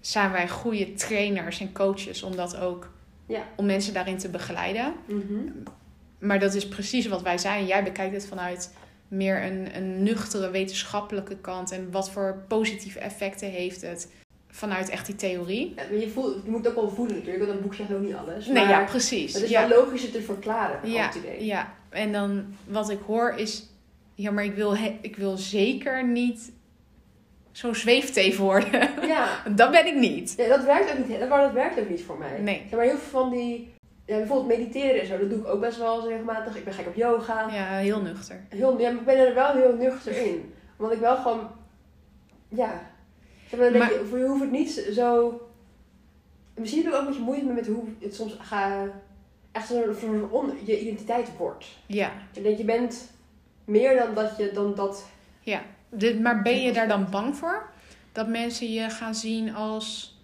zijn 0.00 0.32
wij 0.32 0.48
goede 0.48 0.92
trainers 0.92 1.60
en 1.60 1.72
coaches 1.72 2.22
om 2.22 2.36
dat 2.36 2.56
ook 2.56 2.90
Ja. 3.26 3.42
om 3.56 3.66
mensen 3.66 3.94
daarin 3.94 4.18
te 4.18 4.28
begeleiden. 4.28 4.92
Mhm. 5.06 5.40
Maar 6.18 6.38
dat 6.38 6.54
is 6.54 6.68
precies 6.68 7.06
wat 7.06 7.22
wij 7.22 7.38
zijn. 7.38 7.66
Jij 7.66 7.82
bekijkt 7.84 8.14
het 8.14 8.26
vanuit 8.26 8.74
meer 9.08 9.44
een, 9.44 9.76
een 9.76 10.02
nuchtere 10.02 10.50
wetenschappelijke 10.50 11.36
kant 11.36 11.70
en 11.72 11.90
wat 11.90 12.10
voor 12.10 12.44
positieve 12.48 12.98
effecten 12.98 13.50
heeft 13.50 13.82
het 13.82 14.12
vanuit 14.48 14.88
echt 14.88 15.06
die 15.06 15.14
theorie. 15.14 15.72
Ja, 15.76 15.82
maar 15.90 15.98
je, 16.00 16.08
voelt, 16.08 16.44
je 16.44 16.50
moet 16.50 16.64
het 16.64 16.68
ook 16.68 16.80
wel 16.80 16.90
voelen 16.94 17.14
natuurlijk, 17.16 17.44
want 17.44 17.56
een 17.56 17.62
boek 17.62 17.74
zegt 17.74 17.92
ook 17.92 18.00
niet 18.00 18.14
alles. 18.14 18.46
Nee, 18.46 18.54
maar 18.54 18.68
ja, 18.80 18.84
precies. 18.84 19.32
Het 19.34 19.42
is 19.42 19.50
ja. 19.50 19.68
wel 19.68 19.78
logisch 19.78 20.02
het 20.02 20.12
te 20.12 20.22
verklaren, 20.22 20.90
Ja, 20.90 21.14
idee. 21.16 21.44
ja, 21.44 21.74
en 21.88 22.12
dan 22.12 22.54
wat 22.64 22.90
ik 22.90 22.98
hoor 23.06 23.32
is... 23.36 23.66
Ja, 24.14 24.30
maar 24.30 24.44
ik 24.44 24.54
wil, 24.54 24.76
he- 24.76 24.98
ik 25.02 25.16
wil 25.16 25.36
zeker 25.36 26.06
niet 26.06 26.52
zo'n 27.52 27.74
zweefteef 27.74 28.36
worden. 28.38 28.88
Ja. 29.06 29.28
dat 29.56 29.70
ben 29.70 29.86
ik 29.86 29.94
niet. 29.94 30.34
Ja, 30.36 30.48
dat 30.48 30.64
werkt 30.64 30.92
ook 30.92 31.08
niet. 31.08 31.20
Dat, 31.20 31.28
maar 31.28 31.42
dat 31.42 31.52
werkt 31.52 31.80
ook 31.80 31.88
niet 31.88 32.02
voor 32.02 32.18
mij. 32.18 32.40
Nee. 32.40 32.62
Zeg 32.68 32.78
maar 32.78 32.84
heel 32.84 32.98
veel 32.98 33.20
van 33.20 33.30
die... 33.30 33.72
Ja, 34.06 34.16
bijvoorbeeld 34.16 34.58
mediteren 34.58 35.00
en 35.00 35.06
zo, 35.06 35.18
dat 35.18 35.30
doe 35.30 35.38
ik 35.38 35.46
ook 35.46 35.60
best 35.60 35.78
wel 35.78 36.08
regelmatig. 36.08 36.56
Ik 36.56 36.64
ben 36.64 36.74
gek 36.74 36.86
op 36.86 36.94
yoga. 36.94 37.48
Ja, 37.52 37.76
heel 37.76 38.00
nuchter. 38.00 38.40
Heel, 38.48 38.80
ja, 38.80 38.90
maar 38.90 39.00
ik 39.00 39.06
ben 39.06 39.26
er 39.26 39.34
wel 39.34 39.52
heel 39.52 39.74
nuchter 39.76 40.16
in. 40.16 40.52
Omdat 40.76 40.94
ik 40.94 41.00
wel 41.00 41.16
gewoon... 41.16 41.50
Ja. 42.48 42.90
Zeg 43.48 43.60
maar, 43.60 43.72
denk 43.72 43.90
je, 43.90 44.18
je 44.18 44.24
hoeft 44.26 44.40
het 44.40 44.50
niet 44.50 44.70
zo... 44.92 45.40
Misschien 46.54 46.82
heb 46.84 46.92
ik 46.92 46.98
ook 46.98 47.04
een 47.04 47.06
beetje 47.08 47.22
moeite 47.22 47.44
met 47.46 47.66
hoe 47.66 47.84
het 48.00 48.14
soms 48.14 48.36
gaat... 48.40 48.88
Echt 49.52 49.66
zo'n 49.68 49.94
zo'n 50.00 50.30
on- 50.30 50.58
je 50.64 50.80
identiteit 50.80 51.28
wordt. 51.36 51.66
Ja. 51.86 52.12
Ik 52.32 52.42
denk, 52.42 52.58
je 52.58 52.64
bent 52.64 53.10
meer 53.64 53.96
dan 53.96 54.14
dat 54.14 54.34
je... 54.38 54.50
Dan 54.52 54.74
dat, 54.74 55.06
Maar 56.20 56.42
ben 56.42 56.62
je 56.62 56.72
daar 56.72 56.88
dan 56.88 57.10
bang 57.10 57.36
voor? 57.36 57.68
Dat 58.12 58.28
mensen 58.28 58.72
je 58.72 58.90
gaan 58.90 59.14
zien 59.14 59.54
als 59.54 60.18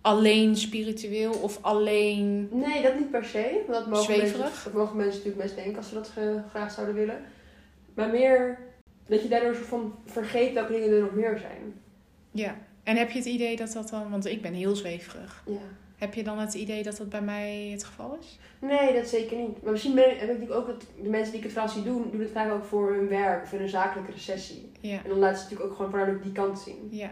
alleen 0.00 0.56
spiritueel 0.56 1.32
of 1.32 1.58
alleen... 1.62 2.48
nee, 2.52 2.82
dat 2.82 2.98
niet 2.98 3.10
per 3.10 3.24
se. 3.24 3.62
Want 3.66 3.78
dat 3.78 3.86
mogen, 3.86 4.04
Zweverig? 4.04 4.38
mensen, 4.38 4.64
dat 4.64 4.72
mogen 4.72 4.96
mensen 4.96 5.16
natuurlijk 5.16 5.42
best 5.42 5.54
denken 5.54 5.76
als 5.76 5.88
ze 5.88 5.94
dat 5.94 6.12
graag 6.50 6.70
zouden 6.70 6.94
willen. 6.94 7.20
Maar 7.94 8.10
meer 8.10 8.58
dat 9.06 9.22
je 9.22 9.28
daardoor 9.28 9.54
soort 9.54 9.66
van 9.66 9.94
vergeet 10.06 10.52
welke 10.52 10.72
dingen 10.72 10.90
er 10.90 11.00
nog 11.00 11.14
meer 11.14 11.38
zijn. 11.38 11.74
Ja. 12.30 12.56
En 12.82 12.96
heb 12.96 13.10
je 13.10 13.18
het 13.18 13.26
idee 13.26 13.56
dat 13.56 13.72
dat 13.72 13.88
dan, 13.88 14.10
want 14.10 14.26
ik 14.26 14.42
ben 14.42 14.54
heel 14.54 14.76
zweverig. 14.76 15.42
Ja. 15.46 15.58
Heb 16.00 16.14
je 16.14 16.22
dan 16.22 16.38
het 16.38 16.54
idee 16.54 16.82
dat 16.82 16.96
dat 16.96 17.08
bij 17.08 17.22
mij 17.22 17.68
het 17.72 17.84
geval 17.84 18.16
is? 18.20 18.38
Nee, 18.58 18.94
dat 18.94 19.06
zeker 19.08 19.36
niet. 19.36 19.62
Maar 19.62 19.72
misschien 19.72 19.94
ben 19.94 20.04
heb 20.04 20.12
ik 20.20 20.26
natuurlijk 20.26 20.52
ook 20.54 20.66
dat 20.66 20.84
de 21.02 21.08
mensen 21.08 21.28
die 21.30 21.36
ik 21.38 21.42
het 21.44 21.52
verhaal 21.52 21.70
zie 21.70 21.82
doen, 21.82 22.08
doen 22.10 22.20
het 22.20 22.30
vaak 22.30 22.52
ook 22.52 22.64
voor 22.64 22.92
hun 22.92 23.08
werk 23.08 23.42
of 23.42 23.52
in 23.52 23.60
een 23.60 23.68
zakelijke 23.68 24.12
recessie. 24.12 24.70
Ja, 24.80 24.96
En 25.02 25.08
dan 25.08 25.18
laten 25.18 25.36
ze 25.36 25.42
natuurlijk 25.42 25.70
ook 25.70 25.76
gewoon 25.76 25.90
voornamelijk 25.90 26.22
die 26.24 26.32
kant 26.32 26.58
zien. 26.58 26.88
ja, 26.90 27.10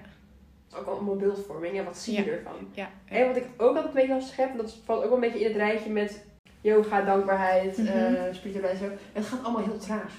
ook 0.76 0.86
allemaal 0.86 1.16
beeldvorming 1.16 1.78
en 1.78 1.84
wat 1.84 1.98
zie 1.98 2.16
je 2.16 2.24
Ja. 2.24 2.30
ervan. 2.32 2.52
ja. 2.72 2.88
En 3.04 3.26
wat 3.26 3.36
ik 3.36 3.44
ook 3.56 3.66
altijd 3.68 3.84
een 3.86 3.92
beetje 3.92 4.14
lastig 4.14 4.36
heb, 4.36 4.50
en 4.50 4.56
dat 4.56 4.76
valt 4.84 4.98
ook 4.98 5.04
wel 5.04 5.14
een 5.14 5.20
beetje 5.20 5.40
in 5.40 5.46
het 5.46 5.56
rijtje 5.56 5.90
met 5.90 6.24
yoga, 6.60 7.00
dankbaarheid, 7.02 7.76
Mhm. 7.78 7.86
eh, 7.86 8.22
spiritualiteit 8.34 8.80
en 8.82 8.88
zo. 8.88 8.96
Het 9.12 9.24
gaat 9.26 9.42
allemaal 9.44 9.64
heel 9.64 9.78
traag. 9.78 10.14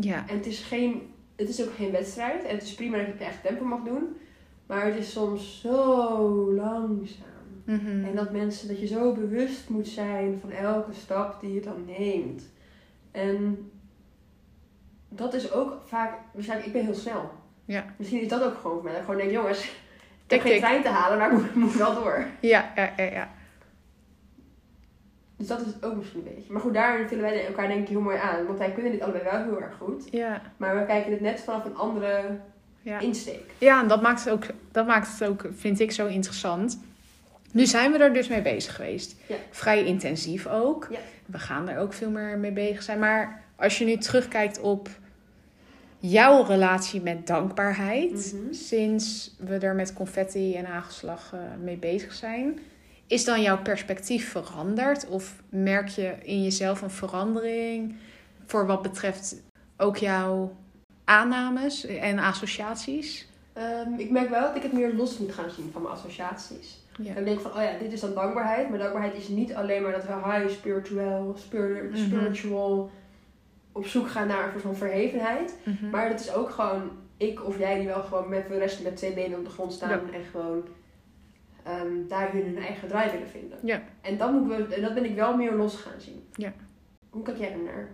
Ja, 0.00 0.24
En 0.28 0.36
het 0.36 0.46
is, 0.46 0.60
geen, 0.60 1.12
het 1.36 1.48
is 1.48 1.62
ook 1.62 1.74
geen 1.74 1.90
wedstrijd. 1.90 2.44
En 2.44 2.54
het 2.54 2.62
is 2.64 2.74
prima 2.74 2.96
dat 2.96 3.06
je 3.06 3.12
je 3.12 3.18
eigen 3.24 3.42
tempo 3.42 3.64
mag 3.64 3.82
doen. 3.84 4.16
Maar 4.66 4.84
het 4.86 4.96
is 4.96 5.12
soms 5.12 5.60
zo 5.60 6.52
langzaam. 6.54 7.30
Mhm. 7.64 8.04
En 8.04 8.14
dat 8.14 8.32
mensen, 8.32 8.68
dat 8.68 8.80
je 8.80 8.86
zo 8.86 9.12
bewust 9.12 9.68
moet 9.68 9.88
zijn 9.88 10.38
van 10.40 10.50
elke 10.50 10.92
stap 10.92 11.40
die 11.40 11.54
je 11.54 11.60
dan 11.60 11.84
neemt. 11.98 12.42
En 13.10 13.70
dat 15.08 15.34
is 15.34 15.52
ook 15.52 15.82
vaak, 15.86 16.18
waarschijnlijk, 16.32 16.68
ik 16.68 16.74
ben 16.74 16.84
heel 16.84 16.94
snel. 16.94 17.30
Ja. 17.64 17.84
Misschien 17.96 18.20
is 18.20 18.28
dat 18.28 18.42
ook 18.42 18.56
gewoon 18.60 18.72
voor 18.72 18.84
mij. 18.84 18.92
Dat 18.92 19.00
ik 19.00 19.06
gewoon 19.06 19.20
denk, 19.20 19.32
jongens, 19.32 19.64
ik 20.26 20.30
heb 20.30 20.40
geen 20.40 20.58
trein 20.58 20.82
te 20.82 20.88
halen, 20.88 21.18
maar 21.18 21.32
ik 21.32 21.54
moet, 21.54 21.74
wel 21.74 21.94
door. 21.94 22.26
ja, 22.40 22.72
ja, 22.76 22.92
ja, 22.96 23.04
ja. 23.04 23.30
Dus 25.36 25.46
dat 25.46 25.60
is 25.60 25.66
het 25.66 25.84
ook 25.84 25.96
misschien 25.96 26.26
een 26.26 26.34
beetje. 26.34 26.52
Maar 26.52 26.62
goed, 26.62 26.74
daar 26.74 27.08
vullen 27.08 27.24
wij 27.24 27.46
elkaar 27.46 27.68
denk 27.68 27.82
ik 27.82 27.88
heel 27.88 28.00
mooi 28.00 28.16
aan. 28.16 28.46
Want 28.46 28.58
wij 28.58 28.72
kunnen 28.72 28.92
dit 28.92 29.00
allebei 29.00 29.24
wel 29.24 29.42
heel 29.42 29.60
erg 29.60 29.74
goed. 29.78 30.08
Ja, 30.10 30.42
Maar 30.56 30.78
we 30.78 30.86
kijken 30.86 31.12
het 31.12 31.20
net 31.20 31.40
vanaf 31.40 31.64
een 31.64 31.76
andere 31.76 32.38
ja. 32.82 32.98
insteek. 32.98 33.50
ja 33.58 33.82
en 33.82 33.88
dat 33.88 34.02
maakt, 34.02 34.24
het 34.24 34.32
ook, 34.32 34.44
dat 34.72 34.86
maakt 34.86 35.18
het 35.18 35.28
ook, 35.28 35.46
vind 35.54 35.80
ik, 35.80 35.92
zo 35.92 36.06
interessant. 36.06 36.80
Nu 37.52 37.66
zijn 37.66 37.92
we 37.92 37.98
er 37.98 38.12
dus 38.12 38.28
mee 38.28 38.42
bezig 38.42 38.74
geweest. 38.74 39.16
Ja. 39.26 39.36
Vrij 39.50 39.84
intensief 39.84 40.46
ook. 40.46 40.86
Ja. 40.90 40.98
We 41.26 41.38
gaan 41.38 41.68
er 41.68 41.78
ook 41.78 41.92
veel 41.92 42.10
meer 42.10 42.38
mee 42.38 42.52
bezig 42.52 42.82
zijn. 42.82 42.98
Maar 42.98 43.42
als 43.56 43.78
je 43.78 43.84
nu 43.84 43.96
terugkijkt 43.96 44.60
op 44.60 44.88
jouw 45.98 46.42
relatie 46.42 47.00
met 47.00 47.26
dankbaarheid, 47.26 48.34
Mhm. 48.34 48.52
sinds 48.52 49.34
we 49.38 49.58
er 49.58 49.74
met 49.74 49.92
confetti 49.92 50.54
en 50.56 50.64
hagelslag 50.64 51.30
eh, 51.32 51.40
mee 51.62 51.76
bezig 51.76 52.12
zijn, 52.12 52.58
is 53.06 53.24
dan 53.24 53.42
jouw 53.42 53.62
perspectief 53.62 54.30
veranderd? 54.30 55.08
Of 55.08 55.42
merk 55.48 55.88
je 55.88 56.14
in 56.22 56.42
jezelf 56.42 56.82
een 56.82 56.90
verandering 56.90 57.94
voor 58.46 58.66
wat 58.66 58.82
betreft 58.82 59.36
ook 59.76 59.96
jouw 59.96 60.56
aannames 61.04 61.86
en 61.86 62.18
associaties? 62.18 63.26
Ehm, 63.52 63.92
ik 63.96 64.10
merk 64.10 64.28
wel 64.30 64.40
dat 64.42 64.56
ik 64.56 64.62
het 64.62 64.72
meer 64.72 64.94
los 64.94 65.18
moet 65.18 65.32
gaan 65.32 65.50
zien 65.50 65.70
van 65.72 65.82
mijn 65.82 65.94
associaties. 65.94 66.80
Ja. 66.98 67.14
Dan 67.14 67.24
denk 67.24 67.36
ik 67.36 67.42
van, 67.42 67.50
oh 67.56 67.62
ja, 67.62 67.78
dit 67.78 67.92
is 67.92 68.00
dan 68.00 68.14
dankbaarheid. 68.14 68.68
Maar 68.70 68.78
dankbaarheid 68.78 69.14
is 69.14 69.28
niet 69.28 69.54
alleen 69.54 69.82
maar 69.82 69.92
dat 69.92 70.06
we 70.06 70.12
high 70.12 70.48
spiritual, 70.48 71.34
spir- 71.38 71.84
Mhm. 71.90 71.96
spiritual 72.04 72.90
op 73.72 73.86
zoek 73.86 74.08
gaan 74.10 74.26
naar 74.26 74.44
een 74.44 74.50
soort 74.50 74.62
van 74.62 74.76
verhevenheid. 74.76 75.56
Mhm. 75.64 75.90
Maar 75.90 76.08
dat 76.08 76.20
is 76.20 76.32
ook 76.34 76.50
gewoon 76.50 76.90
ik 77.16 77.44
of 77.46 77.58
jij 77.58 77.78
die 77.78 77.86
wel 77.86 78.02
gewoon 78.02 78.28
met 78.28 78.48
de 78.48 78.58
rest 78.58 78.82
met 78.82 78.96
twee 78.96 79.12
benen 79.12 79.38
op 79.38 79.44
de 79.44 79.50
grond 79.50 79.72
staan. 79.72 79.88
Ja. 79.90 80.00
En 80.12 80.24
gewoon 80.30 80.64
ehm, 81.62 82.08
daarin 82.08 82.44
hun 82.44 82.58
eigen 82.58 82.88
draai 82.88 83.10
willen 83.10 83.28
vinden. 83.28 83.58
Ja. 83.62 83.82
En 84.00 84.16
dat, 84.18 84.32
moeten 84.32 84.68
we, 84.68 84.74
en 84.74 84.82
dat 84.82 84.94
ben 84.94 85.04
ik 85.04 85.14
wel 85.14 85.36
meer 85.36 85.52
los 85.54 85.76
gaan 85.76 86.00
zien. 86.00 86.24
Ja. 86.34 86.52
Hoe 87.10 87.22
kijk 87.22 87.38
jij 87.38 87.52
ernaar? 87.52 87.88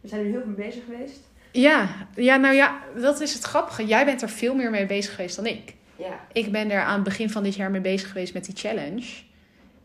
We 0.00 0.08
zijn 0.08 0.20
er 0.20 0.26
heel 0.30 0.40
veel 0.40 0.46
mee 0.56 0.66
bezig 0.66 0.84
geweest. 0.84 1.20
Ja, 1.52 1.88
ja, 2.14 2.36
nou 2.36 2.54
ja, 2.54 2.80
dat 3.00 3.20
is 3.20 3.34
het 3.34 3.42
grappige. 3.42 3.86
Jij 3.86 4.04
bent 4.04 4.22
er 4.22 4.28
veel 4.28 4.54
meer 4.54 4.70
mee 4.70 4.86
bezig 4.86 5.14
geweest 5.14 5.36
dan 5.36 5.46
ik. 5.46 5.74
Ja. 5.96 6.20
Ik 6.32 6.52
ben 6.52 6.70
er 6.70 6.82
aan 6.82 6.94
het 6.94 7.04
begin 7.04 7.30
van 7.30 7.42
dit 7.42 7.54
jaar 7.54 7.70
mee 7.70 7.80
bezig 7.80 8.08
geweest 8.08 8.34
met 8.34 8.44
die 8.44 8.56
challenge. 8.56 9.22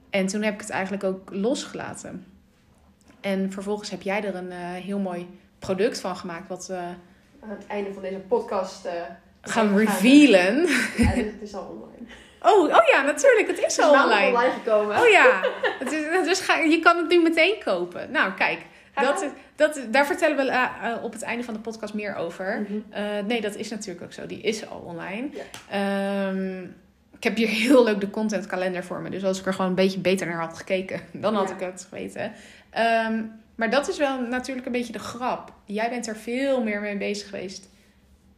En 0.09 0.27
toen 0.27 0.41
heb 0.41 0.53
ik 0.53 0.61
het 0.61 0.69
eigenlijk 0.69 1.03
ook 1.03 1.29
losgelaten. 1.31 2.25
En 3.21 3.51
vervolgens 3.51 3.89
heb 3.89 4.01
jij 4.01 4.23
er 4.23 4.35
een 4.35 4.51
eh, 4.51 4.57
heel 4.59 4.99
mooi 4.99 5.27
product 5.59 5.99
van 5.99 6.15
gemaakt. 6.15 6.47
Wat 6.47 6.67
we 6.67 6.75
Aan 7.39 7.49
het 7.49 7.67
einde 7.67 7.93
van 7.93 8.01
deze 8.01 8.19
podcast 8.27 8.85
eh, 8.85 8.93
gaan 9.41 9.77
revealen. 9.77 10.67
Ja, 10.97 11.09
het 11.33 11.41
is 11.41 11.53
al 11.53 11.63
online. 11.63 12.11
Oh, 12.41 12.63
oh 12.63 12.87
ja, 12.91 13.01
natuurlijk. 13.01 13.47
Het 13.47 13.57
is 13.57 13.63
Het 13.63 13.71
is 13.71 13.79
al 13.79 14.03
online. 14.03 14.27
online 14.27 14.53
gekomen. 14.53 14.99
Oh 14.99 15.07
ja, 15.07 15.41
het 15.79 15.91
is, 15.91 16.25
dus 16.27 16.39
ga, 16.39 16.57
je 16.57 16.79
kan 16.79 16.97
het 16.97 17.07
nu 17.07 17.21
meteen 17.21 17.55
kopen. 17.63 18.11
Nou, 18.11 18.33
kijk. 18.33 18.59
Dat, 19.01 19.25
dat, 19.55 19.81
daar 19.91 20.05
vertellen 20.05 20.37
we 20.37 20.51
eh, 20.51 20.63
eh, 20.83 21.03
op 21.03 21.13
het 21.13 21.21
einde 21.21 21.43
van 21.43 21.53
de 21.53 21.59
podcast 21.59 21.93
meer 21.93 22.15
over. 22.15 22.61
Mhm. 22.61 22.73
Eh, 22.89 23.03
nee, 23.25 23.41
dat 23.41 23.55
is 23.55 23.69
natuurlijk 23.69 24.05
ook 24.05 24.13
zo. 24.13 24.25
Die 24.25 24.41
is 24.41 24.67
al 24.69 24.79
online. 24.79 25.29
Ja. 25.33 26.27
Ehm, 26.29 26.63
ik 27.15 27.23
heb 27.23 27.35
hier 27.35 27.47
heel 27.47 27.83
leuk 27.83 27.99
de 27.99 28.09
contentkalender 28.09 28.83
voor 28.83 29.01
me. 29.01 29.09
Dus 29.09 29.23
als 29.23 29.39
ik 29.39 29.45
er 29.45 29.53
gewoon 29.53 29.69
een 29.69 29.75
beetje 29.75 29.99
beter 29.99 30.27
naar 30.27 30.39
had 30.39 30.57
gekeken, 30.57 31.01
dan 31.11 31.35
had 31.35 31.49
Ja. 31.49 31.55
ik 31.55 31.59
het 31.61 31.85
geweten. 31.89 32.31
Ehm, 32.69 33.23
maar 33.55 33.69
dat 33.69 33.87
is 33.87 33.97
wel 33.97 34.21
natuurlijk 34.21 34.65
een 34.65 34.71
beetje 34.71 34.93
de 34.93 34.99
grap. 34.99 35.53
Jij 35.65 35.89
bent 35.89 36.07
er 36.07 36.15
veel 36.15 36.63
meer 36.63 36.81
mee 36.81 36.97
bezig 36.97 37.29
geweest 37.29 37.69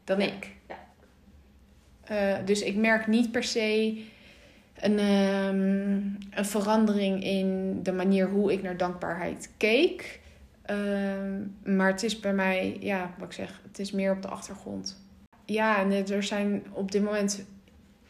dan 0.04 0.20
Ja. 0.20 0.26
ik. 0.26 0.50
Ja. 0.68 2.38
Dus 2.46 2.62
ik 2.62 2.76
merk 2.76 3.08
niet 3.08 3.32
per 3.32 3.44
se 3.44 4.02
een, 4.80 5.00
ehm, 5.00 6.40
een 6.40 6.46
verandering 6.46 7.24
in 7.24 7.80
de 7.84 7.92
manier 7.92 8.28
hoe 8.30 8.52
ik 8.52 8.62
naar 8.62 8.78
dankbaarheid 8.78 9.50
keek. 9.58 10.20
Ehm, 10.72 11.76
maar 11.76 11.88
het 11.88 12.04
is 12.04 12.20
bij 12.20 12.34
mij, 12.34 12.78
ja, 12.80 13.14
wat 13.18 13.28
ik 13.28 13.34
zeg, 13.34 13.62
het 13.68 13.80
is 13.80 13.92
meer 13.92 14.12
op 14.12 14.22
de 14.22 14.28
achtergrond. 14.28 15.02
Ja, 15.46 15.80
en 15.80 15.92
er 16.12 16.24
zijn 16.24 16.64
op 16.72 16.92
dit 16.92 17.04
moment 17.04 17.46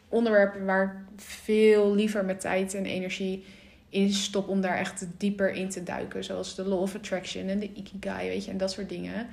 onderwerpen 0.09 0.65
waar 0.65 0.83
ik 1.15 1.21
veel 1.21 1.95
liever 1.95 2.25
mijn 2.25 2.37
tijd 2.37 2.73
en 2.73 2.85
energie 2.85 3.45
in 3.89 4.11
stop 4.13 4.47
om 4.47 4.61
daar 4.61 4.77
echt 4.77 5.07
dieper 5.17 5.51
in 5.51 5.69
te 5.69 5.83
duiken. 5.83 6.23
Zoals 6.23 6.55
de 6.55 6.67
Law 6.67 6.81
of 6.81 6.95
Attraction 6.95 7.47
en 7.47 7.59
de 7.59 7.73
Ikigai, 7.73 8.29
weet 8.29 8.45
je, 8.45 8.51
en 8.51 8.57
dat 8.57 8.71
soort 8.71 8.89
dingen. 8.89 9.27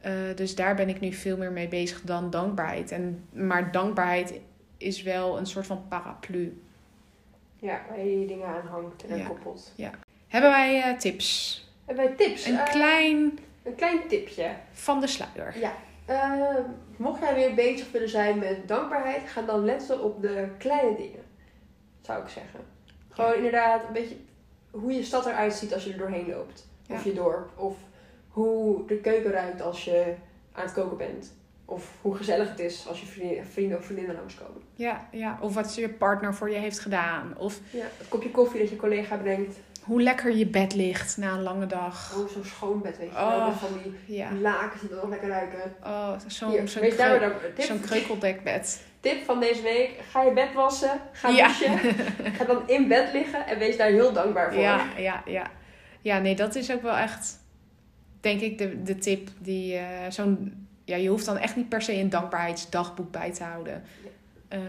Eh, 0.00 0.12
dus 0.34 0.54
daar 0.54 0.74
ben 0.74 0.88
ik 0.88 1.00
nu 1.00 1.12
veel 1.12 1.36
meer 1.36 1.52
mee 1.52 1.68
bezig 1.68 2.00
dan 2.00 2.30
dankbaarheid. 2.30 2.90
En, 2.90 3.24
maar 3.32 3.72
dankbaarheid 3.72 4.34
is 4.76 5.02
wel 5.02 5.38
een 5.38 5.46
soort 5.46 5.66
van 5.66 5.88
paraplu. 5.88 6.60
Ja, 7.56 7.80
waar 7.88 7.98
je 8.04 8.20
je 8.20 8.26
dingen 8.26 8.46
aan 8.46 8.66
hangt 8.66 9.06
en 9.06 9.16
Ja. 9.18 9.26
koppelt. 9.26 9.72
Hebben 10.28 10.50
wij 10.50 10.82
eh, 10.82 10.98
tips? 10.98 11.62
Wij 11.86 12.08
tips? 12.08 12.46
Een 12.46 12.58
Eh, 12.58 12.70
klein 12.70 13.38
een 13.62 13.74
klein 13.74 14.08
tipje. 14.08 14.50
van 14.72 15.00
de 15.00 15.06
sluier. 15.06 15.58
Ja. 15.58 15.72
Eh, 16.06 16.56
mocht 16.96 17.20
jij 17.20 17.34
weer 17.34 17.54
bezig 17.54 17.90
willen 17.92 18.08
zijn 18.08 18.38
met 18.38 18.68
dankbaarheid, 18.68 19.22
ga 19.28 19.42
dan 19.42 19.64
letten 19.64 20.02
op 20.02 20.22
de 20.22 20.48
kleine 20.58 20.96
dingen. 20.96 21.22
Zou 22.00 22.22
ik 22.22 22.28
zeggen. 22.28 22.60
Gewoon 23.10 23.34
inderdaad 23.34 23.82
een 23.86 23.92
beetje 23.92 24.16
hoe 24.70 24.92
je 24.92 25.02
stad 25.04 25.26
eruit 25.26 25.54
ziet 25.54 25.74
als 25.74 25.84
je 25.84 25.92
er 25.92 25.98
doorheen 25.98 26.28
loopt. 26.28 26.66
Of 26.90 27.04
je 27.04 27.12
dorp. 27.14 27.58
Of 27.58 27.76
hoe 28.28 28.86
de 28.86 28.96
keuken 28.96 29.30
ruikt 29.30 29.62
als 29.62 29.84
je 29.84 30.14
aan 30.52 30.62
het 30.64 30.72
koken 30.72 30.96
bent. 30.96 31.32
Of 31.64 31.90
hoe 32.00 32.14
gezellig 32.16 32.48
het 32.48 32.58
is 32.58 32.86
als 32.88 33.00
je 33.00 33.06
vrienden, 33.06 33.46
vrienden 33.46 33.78
of 33.78 33.84
vriendinnen 33.84 34.14
langskomen. 34.16 34.62
Ja, 34.74 35.08
ja, 35.12 35.38
of 35.40 35.54
wat 35.54 35.74
je 35.74 35.88
partner 35.88 36.34
voor 36.34 36.50
je 36.50 36.58
heeft 36.58 36.78
gedaan. 36.78 37.34
Of 37.38 37.60
Ja, 37.70 37.84
het 37.98 38.08
kopje 38.08 38.30
koffie 38.30 38.60
dat 38.60 38.68
je 38.70 38.76
collega 38.76 39.16
brengt. 39.16 39.56
Hoe 39.84 40.02
lekker 40.02 40.36
je 40.36 40.46
bed 40.46 40.74
ligt 40.74 41.16
na 41.16 41.32
een 41.32 41.42
lange 41.42 41.66
dag. 41.66 42.14
Oh, 42.16 42.28
zo'n 42.28 42.44
schoon 42.44 42.82
bed, 42.82 42.98
weet 42.98 43.10
je. 43.10 43.16
Oh. 43.16 43.36
wel, 43.36 43.52
van 43.52 43.68
die 43.82 44.16
Ja, 44.16 44.32
lakens 44.32 44.80
die 44.80 44.90
nog 44.90 45.08
lekker 45.08 45.28
ruiken. 45.28 45.74
oh, 45.84 46.12
zo'n 46.26 46.50
tip, 46.50 46.68
zo'n 47.66 47.80
kreukeldekbed. 47.80 48.82
tip 49.00 49.24
van 49.24 49.40
deze 49.40 49.62
week. 49.62 49.90
Ga 50.10 50.22
je 50.22 50.32
bed 50.32 50.52
wassen. 50.54 51.00
Ga 51.12 51.28
Ja. 51.28 51.46
douchen. 51.46 51.78
Ga 52.36 52.44
dan 52.44 52.68
in 52.68 52.88
bed 52.88 53.12
liggen 53.12 53.46
en 53.46 53.58
wees 53.58 53.76
daar 53.76 53.88
heel 53.90 54.12
dankbaar 54.12 54.52
voor. 54.52 54.62
Ja, 54.62 54.86
ja, 54.96 55.22
ja. 55.26 55.50
Ja, 56.00 56.18
nee, 56.18 56.34
dat 56.34 56.54
is 56.54 56.72
ook 56.72 56.82
wel 56.82 56.96
echt, 56.96 57.38
denk 58.20 58.40
ik, 58.40 58.58
de, 58.58 58.82
de 58.82 58.96
tip 58.98 59.28
die 59.38 59.76
eh, 59.76 60.10
zo'n... 60.10 60.66
Ja, 60.84 60.96
je 60.96 61.08
hoeft 61.08 61.26
dan 61.26 61.38
echt 61.38 61.56
niet 61.56 61.68
per 61.68 61.82
se 61.82 61.94
een 61.94 62.10
dankbaarheidsdagboek 62.10 63.10
bij 63.10 63.32
te 63.32 63.44
houden. 63.44 63.82
Ehm, 64.48 64.62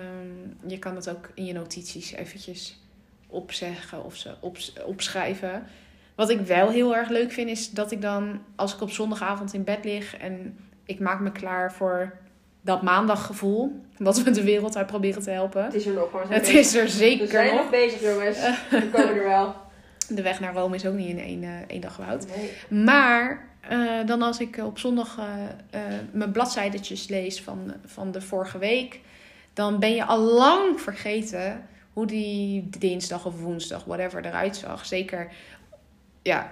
je 0.68 0.80
kan 0.80 0.96
het 0.96 1.10
ook 1.10 1.30
in 1.34 1.46
je 1.46 1.54
notities 1.54 2.12
eventjes 2.14 2.80
opzeggen 3.28 4.04
of 4.04 4.16
ze 4.16 4.36
ops- 4.40 4.74
opschrijven. 4.86 5.64
Wat 6.16 6.30
ik 6.30 6.40
wel 6.40 6.70
heel 6.70 6.96
erg 6.96 7.10
leuk 7.10 7.32
vind, 7.32 7.50
is 7.50 7.72
dat 7.72 7.92
ik 7.92 8.02
dan, 8.02 8.42
als 8.56 8.74
ik 8.74 8.82
op 8.82 8.90
zondagavond 8.92 9.54
in 9.54 9.64
bed 9.64 9.84
lig 9.86 10.18
en 10.18 10.58
ik 10.86 11.00
maak 11.00 11.20
me 11.20 11.32
klaar 11.32 11.74
voor 11.74 12.18
dat 12.62 12.82
maandaggevoel, 12.82 13.82
dat 13.98 14.22
we 14.24 14.32
de 14.32 14.44
wereld 14.44 14.78
uit 14.78 14.88
proberen 14.88 15.22
te 15.24 15.30
helpen. 15.30 15.64
Het 15.64 15.74
is 15.74 15.86
er 15.86 15.94
nog, 15.94 16.12
we 16.12 16.18
zijn 16.28 16.32
Het 16.34 16.42
bezig. 16.42 16.60
is 16.60 16.76
er 16.76 16.84
We 16.84 16.90
zeker 16.90 17.28
zijn 17.28 17.48
nog. 17.54 17.56
nog 17.62 17.70
bezig, 17.70 18.02
jongens. 18.02 18.38
We 18.70 18.90
komen 18.92 19.16
er 19.16 19.24
wel. 19.24 19.56
De 20.10 20.22
weg 20.22 20.40
naar 20.40 20.54
Rome 20.54 20.76
is 20.76 20.86
ook 20.86 20.94
niet 20.96 21.10
in 21.10 21.20
één, 21.20 21.44
eh, 21.44 21.50
één 21.68 21.82
dag 21.82 21.96
gebouwd. 21.96 22.26
Nee. 22.36 22.84
Maar 22.84 23.48
eh, 23.70 23.80
dan 24.06 24.22
als 24.22 24.40
ik 24.40 24.58
op 24.58 24.80
zondag 24.80 25.18
eh, 25.18 25.26
eh, 25.82 25.94
mijn 26.12 26.32
bladzijdertjes 26.32 27.08
lees 27.08 27.42
van, 27.42 27.74
van 27.86 28.12
de 28.12 28.22
vorige 28.22 28.58
week, 28.58 29.00
dan 29.54 29.80
ben 29.80 29.96
je 29.96 30.06
al 30.06 30.20
lang 30.20 30.82
vergeten 30.82 31.68
hoe 31.96 32.06
die 32.06 32.70
dinsdag 32.70 33.26
of 33.26 33.40
woensdag, 33.42 33.84
whatever, 33.84 34.26
eruit 34.26 34.56
zag. 34.56 34.86
Zeker, 34.86 35.32
ja, 36.22 36.52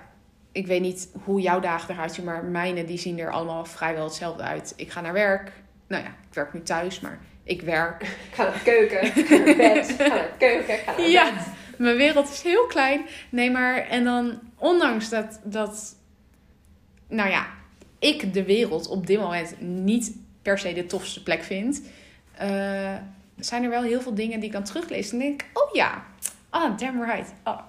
ik 0.51 0.67
weet 0.67 0.81
niet 0.81 1.09
hoe 1.23 1.41
jouw 1.41 1.59
dagen 1.59 1.93
eruit 1.93 2.13
zien, 2.13 2.25
maar 2.25 2.43
mijne 2.43 2.85
die 2.85 2.97
zien 2.97 3.19
er 3.19 3.31
allemaal 3.31 3.65
vrijwel 3.65 4.03
hetzelfde 4.03 4.43
uit. 4.43 4.73
Ik 4.75 4.91
ga 4.91 5.01
naar 5.01 5.13
werk. 5.13 5.51
Nou 5.87 6.03
ja, 6.03 6.09
ik 6.09 6.33
werk 6.33 6.53
nu 6.53 6.61
thuis, 6.61 6.99
maar 6.99 7.19
Ik 7.43 7.61
werk. 7.61 8.01
Ik 8.01 8.09
ga 8.35 8.43
naar 8.43 8.53
de 8.53 8.61
keuken, 8.63 9.03
ik 9.03 9.25
ga 9.25 9.37
naar 9.37 9.55
bed, 9.55 9.89
ik 9.89 9.95
ga 10.01 10.07
naar 10.07 10.31
de 10.31 10.37
keuken, 10.37 10.73
ik 10.73 10.79
ga 10.85 10.91
naar 10.97 11.09
Ja. 11.09 11.33
Mijn 11.77 11.97
wereld 11.97 12.29
is 12.29 12.41
heel 12.41 12.65
klein. 12.65 13.05
Nee, 13.29 13.51
maar 13.51 13.87
en 13.87 14.03
dan, 14.03 14.39
ondanks 14.57 15.09
dat, 15.09 15.39
dat, 15.43 15.95
nou 17.07 17.29
ja, 17.29 17.47
ik 17.99 18.33
de 18.33 18.43
wereld 18.43 18.87
op 18.87 19.07
dit 19.07 19.19
moment 19.19 19.55
niet 19.59 20.15
per 20.41 20.57
se 20.59 20.73
de 20.73 20.85
tofste 20.85 21.23
plek 21.23 21.43
vind, 21.43 21.81
eh, 22.37 22.95
zijn 23.45 23.63
er 23.63 23.69
wel 23.69 23.81
heel 23.81 24.01
veel 24.01 24.13
dingen 24.15 24.39
die 24.39 24.47
ik 24.47 24.53
dan 24.53 24.63
teruglees. 24.63 25.11
En 25.11 25.19
denk 25.19 25.41
ik, 25.41 25.49
oh 25.53 25.73
ja, 25.75 26.03
ah, 26.49 26.77
damn 26.77 27.03
right. 27.03 27.33
Oh, 27.43 27.59